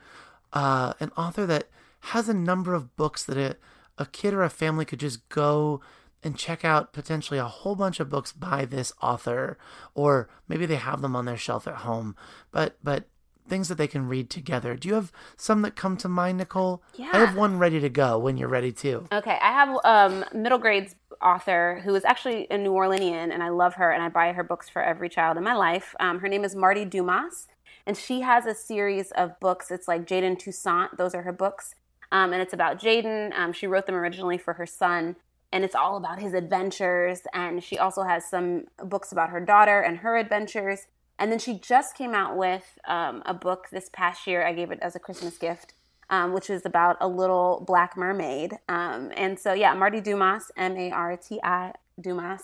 [0.53, 1.69] uh, an author that
[2.01, 3.57] has a number of books that a,
[3.99, 5.81] a kid or a family could just go
[6.23, 9.59] and check out potentially a whole bunch of books by this author
[9.95, 12.17] or maybe they have them on their shelf at home
[12.51, 13.05] but but
[13.49, 16.83] things that they can read together do you have some that come to mind nicole
[16.97, 17.11] yeah.
[17.13, 20.59] i have one ready to go when you're ready too Okay, I have um, middle
[20.59, 24.33] grades author who is actually a New Orleanian, and I love her, and I buy
[24.33, 25.95] her books for every child in my life.
[25.99, 27.49] Um, her name is Marti Dumas,
[27.87, 29.71] and she has a series of books.
[29.71, 31.75] It's like Jaden Toussaint; those are her books,
[32.13, 33.37] um, and it's about Jaden.
[33.37, 35.17] Um, she wrote them originally for her son,
[35.53, 37.23] and it's all about his adventures.
[37.33, 40.87] And she also has some books about her daughter and her adventures.
[41.19, 44.47] And then she just came out with um, a book this past year.
[44.47, 45.75] I gave it as a Christmas gift
[46.11, 48.55] um, which is about a little black mermaid.
[48.69, 52.43] Um, and so, yeah, Marti Dumas, M A R T I Dumas.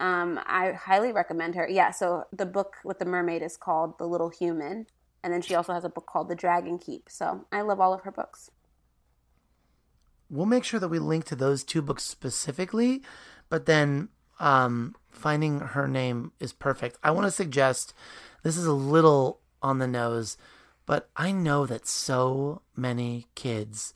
[0.00, 1.68] Um, I highly recommend her.
[1.68, 4.86] Yeah, so the book with the mermaid is called The Little Human.
[5.22, 7.08] And then she also has a book called The Dragon Keep.
[7.08, 8.50] So I love all of her books.
[10.32, 13.02] We'll make sure that we link to those two books specifically,
[13.50, 14.08] but then
[14.40, 16.98] um, finding her name is perfect.
[17.02, 17.92] I want to suggest
[18.42, 20.38] this is a little on the nose,
[20.86, 23.92] but I know that so many kids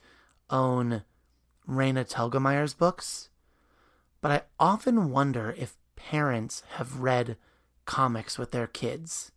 [0.50, 1.02] own
[1.68, 3.30] Raina Telgemeier's books,
[4.20, 7.38] but I often wonder if parents have read
[7.86, 9.32] comics with their kids.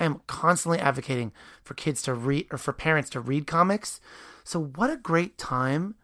[0.00, 4.00] I am constantly advocating for kids to read or for parents to read comics.
[4.42, 5.94] So what a great time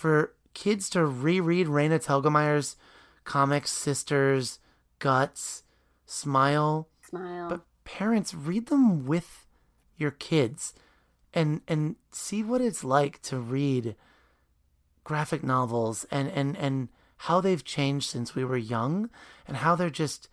[0.00, 2.76] for kids to reread Raina Telgemeier's
[3.24, 4.58] comics, Sisters,
[4.98, 5.62] Guts,
[6.06, 6.88] Smile.
[7.06, 7.48] Smile.
[7.50, 9.46] But parents, read them with
[9.98, 10.72] your kids
[11.34, 13.94] and and see what it's like to read
[15.04, 16.88] graphic novels and and and
[17.28, 19.10] how they've changed since we were young
[19.46, 20.30] and how they're just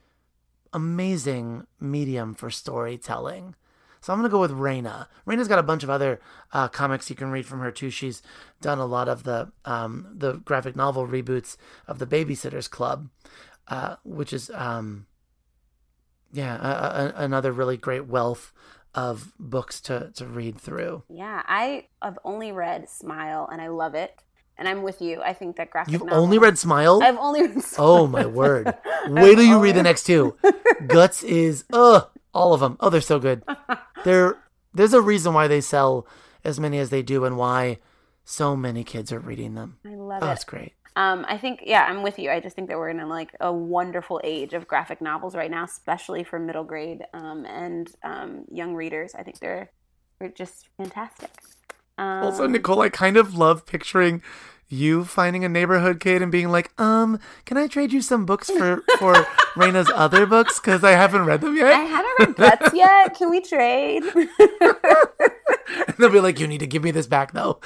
[0.71, 3.53] amazing medium for storytelling.
[4.01, 5.07] So I'm gonna go with Raina.
[5.25, 6.19] Raina's got a bunch of other
[6.53, 7.89] uh, comics you can read from her too.
[7.89, 8.21] She's
[8.61, 13.09] done a lot of the um, the graphic novel reboots of the Babysitters Club,
[13.67, 15.07] uh, which is um,
[16.31, 18.53] yeah a, a, another really great wealth
[18.95, 21.03] of books to to read through.
[21.09, 24.23] yeah, I have only read Smile, and I love it.
[24.59, 25.21] And I'm with you.
[25.21, 26.05] I think that graphic novel.
[26.07, 26.99] You've novel- only read Smile.
[27.03, 27.87] I've only read Smile.
[27.99, 28.73] Oh my word!
[29.07, 30.35] Wait till you read the next two.
[30.87, 32.75] Guts is ugh, all of them.
[32.79, 33.43] Oh, they're so good.
[34.03, 34.37] They're
[34.73, 36.05] there's a reason why they sell
[36.43, 37.79] as many as they do, and why
[38.23, 39.77] so many kids are reading them.
[39.85, 40.33] I love Oh, it.
[40.33, 40.73] it's great.
[40.95, 42.31] Um, I think, yeah, I'm with you.
[42.31, 45.51] I just think that we're in a, like a wonderful age of graphic novels right
[45.51, 49.13] now, especially for middle grade um, and um, young readers.
[49.13, 49.69] I think they're
[50.19, 51.29] they're just fantastic.
[51.99, 54.23] Um, Also, Nicole, I kind of love picturing
[54.69, 58.49] you finding a neighborhood kid and being like, um, can I trade you some books
[58.49, 59.13] for for
[59.55, 61.73] Raina's other books because I haven't read them yet.
[61.73, 63.15] I haven't read Guts yet.
[63.17, 64.03] Can we trade?
[65.69, 67.59] And they'll be like, you need to give me this back though.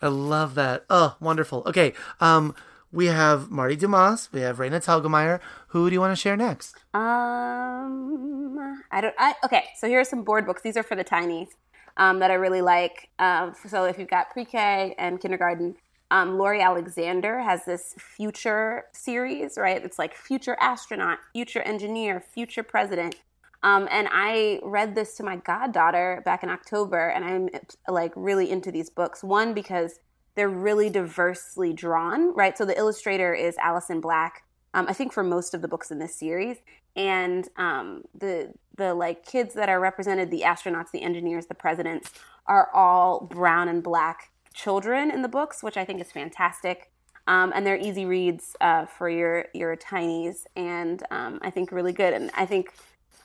[0.00, 0.84] I love that.
[0.88, 1.62] Oh, wonderful.
[1.66, 2.54] Okay, um,
[2.90, 5.40] we have Marti Dumas, we have Raina Telgemeier.
[5.68, 6.74] Who do you want to share next?
[6.94, 9.14] Um, I don't.
[9.18, 9.64] I okay.
[9.76, 10.62] So here are some board books.
[10.62, 11.48] These are for the tinies
[11.96, 13.08] um, that I really like.
[13.18, 15.76] Um, so if you've got pre-K and kindergarten,
[16.10, 19.82] um, Lori Alexander has this future series, right?
[19.82, 23.16] It's like future astronaut, future engineer, future president.
[23.62, 27.48] Um, and I read this to my goddaughter back in October, and I'm
[27.88, 29.24] like really into these books.
[29.24, 30.00] One because
[30.34, 32.58] they're really diversely drawn, right?
[32.58, 34.42] So the illustrator is Allison Black.
[34.74, 36.58] Um, I think for most of the books in this series,
[36.96, 42.10] and um, the the like kids that are represented, the astronauts, the engineers, the presidents,
[42.46, 46.90] are all brown and black children in the books, which I think is fantastic.
[47.26, 51.92] Um, and they're easy reads uh, for your your tinies, and um, I think really
[51.92, 52.14] good.
[52.14, 52.72] And I think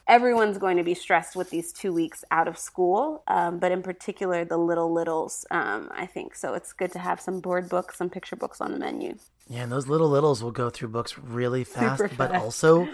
[0.08, 3.82] everyone's going to be stressed with these two weeks out of school, um, but in
[3.82, 5.45] particular the little littles.
[5.51, 6.53] Um, I think so.
[6.53, 9.18] It's good to have some board books, some picture books on the menu.
[9.49, 12.88] Yeah, and those little littles will go through books really fast, Super but also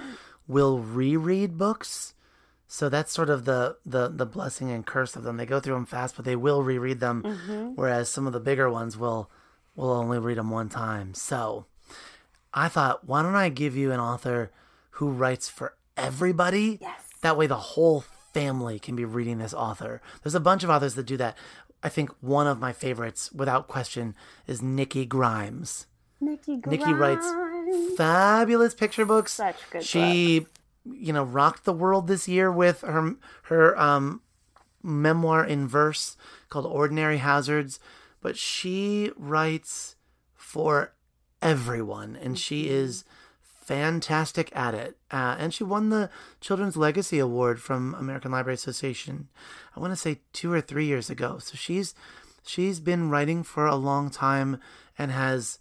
[0.47, 2.13] will reread books.
[2.67, 5.37] So that's sort of the, the the blessing and curse of them.
[5.37, 7.21] They go through them fast, but they will reread them.
[7.23, 7.73] Mm-hmm.
[7.75, 9.29] Whereas some of the bigger ones will
[9.75, 11.13] will only read them one time.
[11.13, 11.67] So
[12.53, 14.51] I thought, why don't I give you an author
[14.91, 16.77] who writes for everybody?
[16.81, 17.01] Yes.
[17.21, 18.01] That way, the whole
[18.33, 20.01] family can be reading this author.
[20.23, 21.37] There's a bunch of authors that do that.
[21.81, 24.15] I think one of my favorites, without question,
[24.47, 25.85] is Nikki Grimes.
[26.21, 26.79] Nikki Grimes.
[26.79, 27.27] Nikki writes
[27.97, 29.33] fabulous picture books.
[29.33, 30.47] Such good She,
[30.85, 34.21] you know, rocked the world this year with her her um,
[34.81, 36.15] memoir in verse
[36.49, 37.79] called Ordinary Hazards.
[38.21, 39.95] But she writes
[40.33, 40.93] for
[41.41, 42.73] everyone, and she Mm-hmm.
[42.75, 43.03] is
[43.65, 44.97] fantastic at it.
[45.11, 46.09] Uh, and she won the
[46.41, 49.29] Children's Legacy Award from American Library Association.
[49.75, 51.37] I want to say two or three years ago.
[51.39, 51.95] So she's
[52.45, 54.59] she's been writing for a long time
[54.97, 55.59] and has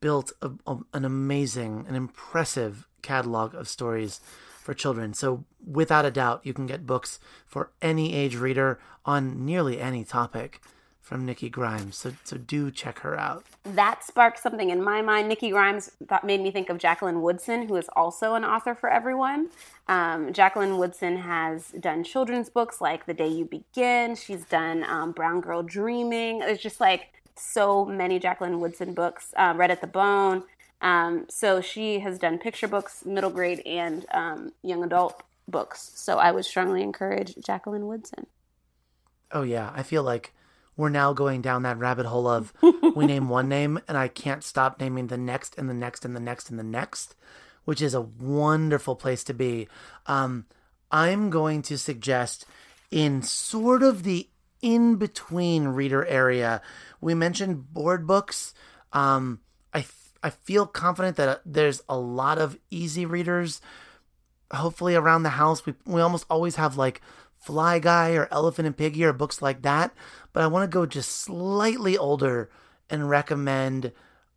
[0.00, 4.20] built a, a- an amazing, an impressive catalog of stories
[4.62, 5.14] for children.
[5.14, 10.04] So without a doubt, you can get books for any age reader on nearly any
[10.04, 10.60] topic
[11.08, 11.96] from Nikki Grimes.
[11.96, 13.44] So so do check her out.
[13.64, 15.26] that sparked something in my mind.
[15.26, 18.90] Nikki Grimes that made me think of Jacqueline Woodson, who is also an author for
[18.90, 19.48] everyone.
[19.88, 24.14] Um, Jacqueline Woodson has done children's books like The Day You Begin.
[24.16, 26.40] She's done um, Brown Girl Dreaming.
[26.40, 29.32] There's just like so many Jacqueline Woodson books.
[29.34, 30.42] Uh, Red at the Bone.
[30.82, 35.90] Um, so she has done picture books, middle grade, and um, young adult books.
[35.94, 38.26] So I would strongly encourage Jacqueline Woodson.
[39.32, 40.34] Oh yeah, I feel like
[40.78, 42.54] we're now going down that rabbit hole of
[42.96, 46.16] we name one name and I can't stop naming the next and the next and
[46.16, 47.16] the next and the next,
[47.66, 49.68] which is a wonderful place to be.
[50.06, 50.46] Um,
[50.90, 52.46] I'm going to suggest
[52.90, 54.28] in sort of the
[54.62, 56.62] in between reader area,
[57.00, 58.54] we mentioned board books.
[58.92, 59.40] Um,
[59.74, 63.60] I f- I feel confident that uh, there's a lot of easy readers
[64.52, 67.02] hopefully around the house we we almost always have like
[67.38, 69.94] Fly Guy or Elephant and Piggie or books like that.
[70.32, 72.50] But I want to go just slightly older
[72.90, 73.92] and recommend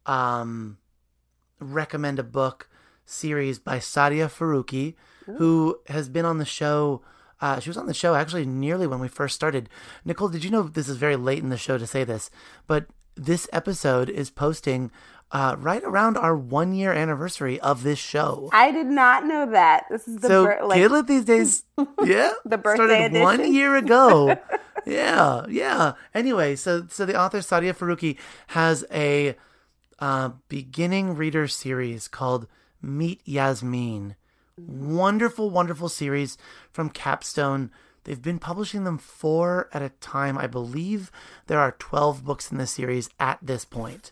[0.06, 0.78] um
[1.60, 2.70] recommend a book
[3.06, 4.96] series by Sadia Faruqi,
[5.38, 7.02] who has been on the show.
[7.40, 9.68] Uh, she was on the show actually nearly when we first started.
[10.06, 12.30] Nicole, did you know this is very late in the show to say this,
[12.68, 12.86] but
[13.16, 14.92] this episode is posting
[15.32, 18.50] uh, right around our one year anniversary of this show.
[18.52, 19.86] I did not know that.
[19.90, 21.64] This is the so bir- like Kidlit these days,
[22.04, 24.38] yeah, The birthday started one year ago.
[24.86, 25.94] yeah, yeah.
[26.14, 28.18] Anyway, so so the author Sadia Faruqi
[28.48, 29.36] has a
[30.00, 32.48] uh, beginning reader series called
[32.82, 34.16] Meet Yasmin.
[34.58, 36.38] Wonderful, wonderful series
[36.72, 37.72] from Capstone.
[38.04, 40.38] They've been publishing them four at a time.
[40.38, 41.12] I believe
[41.48, 44.12] there are 12 books in the series at this point.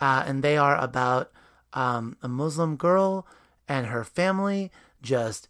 [0.00, 1.30] Uh, and they are about
[1.74, 3.26] um, a Muslim girl
[3.68, 4.70] and her family
[5.02, 5.48] just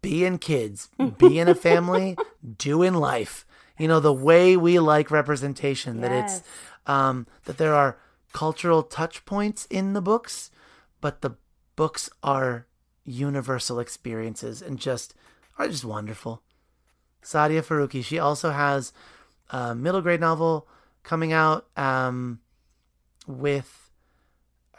[0.00, 2.16] being kids, being a family,
[2.56, 3.46] doing life.
[3.78, 6.42] You know, the way we like representation, that it's
[6.86, 7.98] um, that there are
[8.32, 10.50] cultural touch points in the books,
[11.00, 11.36] but the
[11.74, 12.66] books are
[13.04, 15.14] universal experiences and just
[15.58, 16.42] are just wonderful.
[17.22, 18.92] Sadia Faruqi, she also has
[19.50, 20.66] a middle grade novel
[21.02, 22.40] coming out um,
[23.26, 23.90] with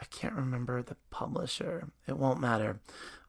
[0.00, 1.88] I can't remember the publisher.
[2.06, 2.78] It won't matter,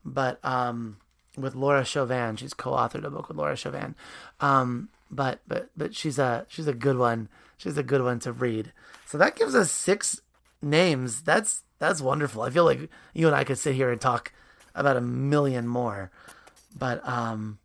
[0.06, 0.98] but um,
[1.38, 3.96] with Laura Shovan, she's co-authored a book with Laura Shovan.
[4.40, 7.30] Um, but but but she's a she's a good one.
[7.58, 8.72] She's a good one to read.
[9.06, 10.22] So that gives us six
[10.62, 11.22] names.
[11.24, 12.44] That's that's wonderful.
[12.44, 14.32] I feel like you and I could sit here and talk
[14.76, 16.12] about a million more.
[16.78, 17.58] But um,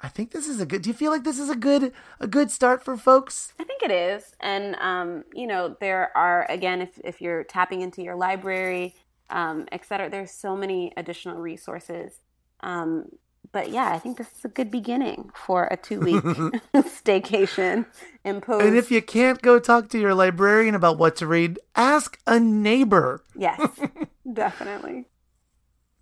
[0.00, 0.82] I think this is a good.
[0.82, 3.52] Do you feel like this is a good a good start for folks?
[3.58, 4.34] I think it is.
[4.40, 8.94] And, um, you know, there are, again, if, if you're tapping into your library,
[9.30, 12.20] um, et cetera, there's so many additional resources.
[12.60, 13.06] Um,
[13.50, 16.22] but yeah, I think this is a good beginning for a two week
[16.74, 17.86] staycation
[18.24, 18.64] imposed.
[18.64, 22.38] And if you can't go talk to your librarian about what to read, ask a
[22.38, 23.24] neighbor.
[23.34, 23.60] yes,
[24.32, 25.06] definitely.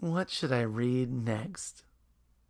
[0.01, 1.85] What should I read next?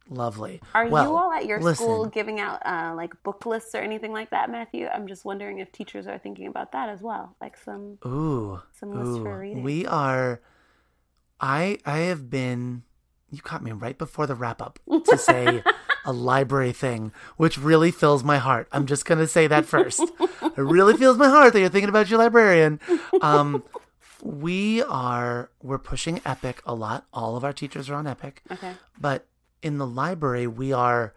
[0.09, 0.61] Lovely.
[0.75, 1.85] Are Well, you all at your listen.
[1.85, 4.87] school giving out uh, like book lists or anything like that, Matthew?
[4.87, 7.99] I'm just wondering if teachers are thinking about that as well, like some.
[8.07, 8.61] Ooh.
[8.73, 9.25] Some lists ooh.
[9.25, 9.63] for reading.
[9.63, 10.41] We are
[11.41, 12.83] I I have been
[13.31, 15.63] you caught me right before the wrap up to say
[16.05, 18.69] a library thing, which really fills my heart.
[18.73, 20.01] I'm just gonna say that first.
[20.01, 22.81] it really fills my heart that you're thinking about your librarian.
[23.21, 23.65] Um
[24.23, 27.07] we are we're pushing Epic a lot.
[27.13, 28.43] All of our teachers are on Epic.
[28.51, 28.73] Okay.
[29.01, 29.27] But
[29.63, 31.15] in the library, we are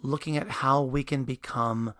[0.00, 1.94] looking at how we can become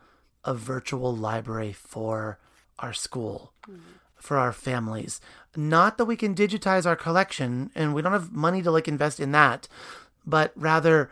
[0.44, 2.38] a virtual library for
[2.78, 3.80] our school, mm-hmm.
[4.16, 5.20] for our families.
[5.56, 9.20] Not that we can digitize our collection and we don't have money to like invest
[9.20, 9.68] in that,
[10.26, 11.10] but rather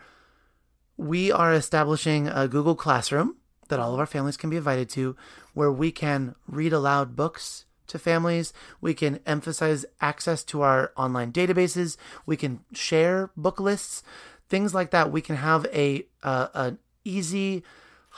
[0.97, 3.37] we are establishing a Google Classroom
[3.69, 5.15] that all of our families can be invited to
[5.53, 8.53] where we can read aloud books to families.
[8.79, 11.97] We can emphasize access to our online databases.
[12.25, 14.03] We can share book lists
[14.51, 15.11] things like that.
[15.11, 17.63] We can have a uh, an easy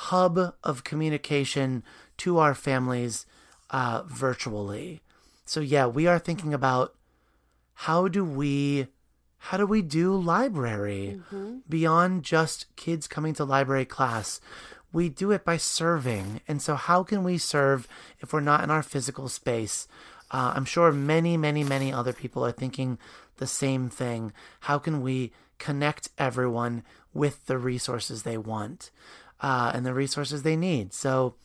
[0.09, 1.83] hub of communication
[2.17, 3.25] to our families
[3.69, 5.01] uh, virtually.
[5.45, 6.95] So yeah, we are thinking about
[7.85, 8.87] how do we
[9.37, 11.57] how do we do library mm-hmm.
[11.69, 14.41] beyond just kids coming to library class?
[14.91, 16.41] We do it by serving.
[16.47, 17.87] And so, how can we serve
[18.19, 19.87] if we're not in our physical space?
[20.31, 22.97] Uh, I'm sure many, many, many other people are thinking
[23.37, 24.33] the same thing.
[24.61, 26.83] How can we connect everyone
[27.13, 28.91] with the resources they want
[29.41, 30.93] uh, and the resources they need?
[30.93, 31.35] So,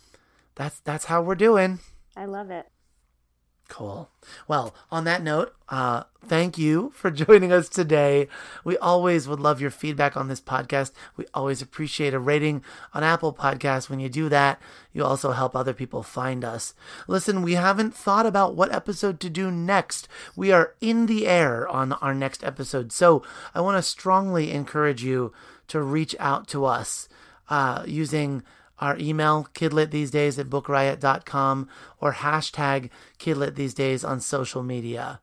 [0.55, 1.79] that's that's how we're doing.
[2.17, 2.67] I love it.
[3.69, 4.09] Cool.
[4.49, 8.27] Well, on that note, uh, thank you for joining us today.
[8.65, 10.93] We always would love your feedback on this podcast.
[11.19, 12.65] We always appreciate a rating
[12.95, 13.91] on Apple Podcasts.
[13.91, 14.59] When you do that,
[14.95, 16.75] you also help other people find us.
[17.07, 20.09] Listen, we haven't thought about what episode to do next.
[20.35, 22.91] We are in the air on our next episode.
[22.91, 23.23] So
[23.55, 25.33] I want to strongly encourage you
[25.69, 27.07] to reach out to us
[27.51, 28.43] uh, using
[28.81, 31.69] our email, kidlit these days at bookriot.com,
[32.01, 35.21] or hashtag kidlit these days on social media.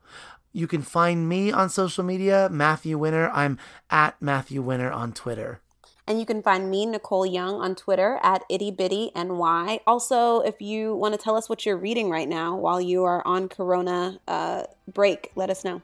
[0.54, 3.30] You can find me on social media, Matthew Winner.
[3.34, 5.60] I'm at Matthew Winner on Twitter.
[6.08, 9.80] And you can find me, Nicole Young, on Twitter at itty bitty ny.
[9.88, 13.26] Also, if you want to tell us what you're reading right now while you are
[13.26, 15.82] on Corona uh, break, let us know.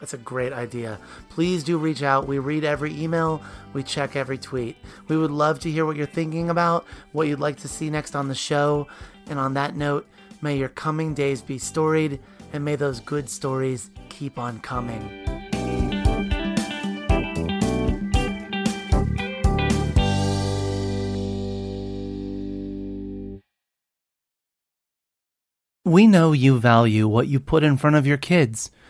[0.00, 0.98] That's a great idea.
[1.28, 2.28] Please do reach out.
[2.28, 3.42] We read every email,
[3.72, 4.76] we check every tweet.
[5.08, 8.14] We would love to hear what you're thinking about, what you'd like to see next
[8.14, 8.86] on the show.
[9.26, 10.06] And on that note,
[10.40, 12.20] may your coming days be storied,
[12.52, 15.24] and may those good stories keep on coming.
[25.84, 28.70] We know you value what you put in front of your kids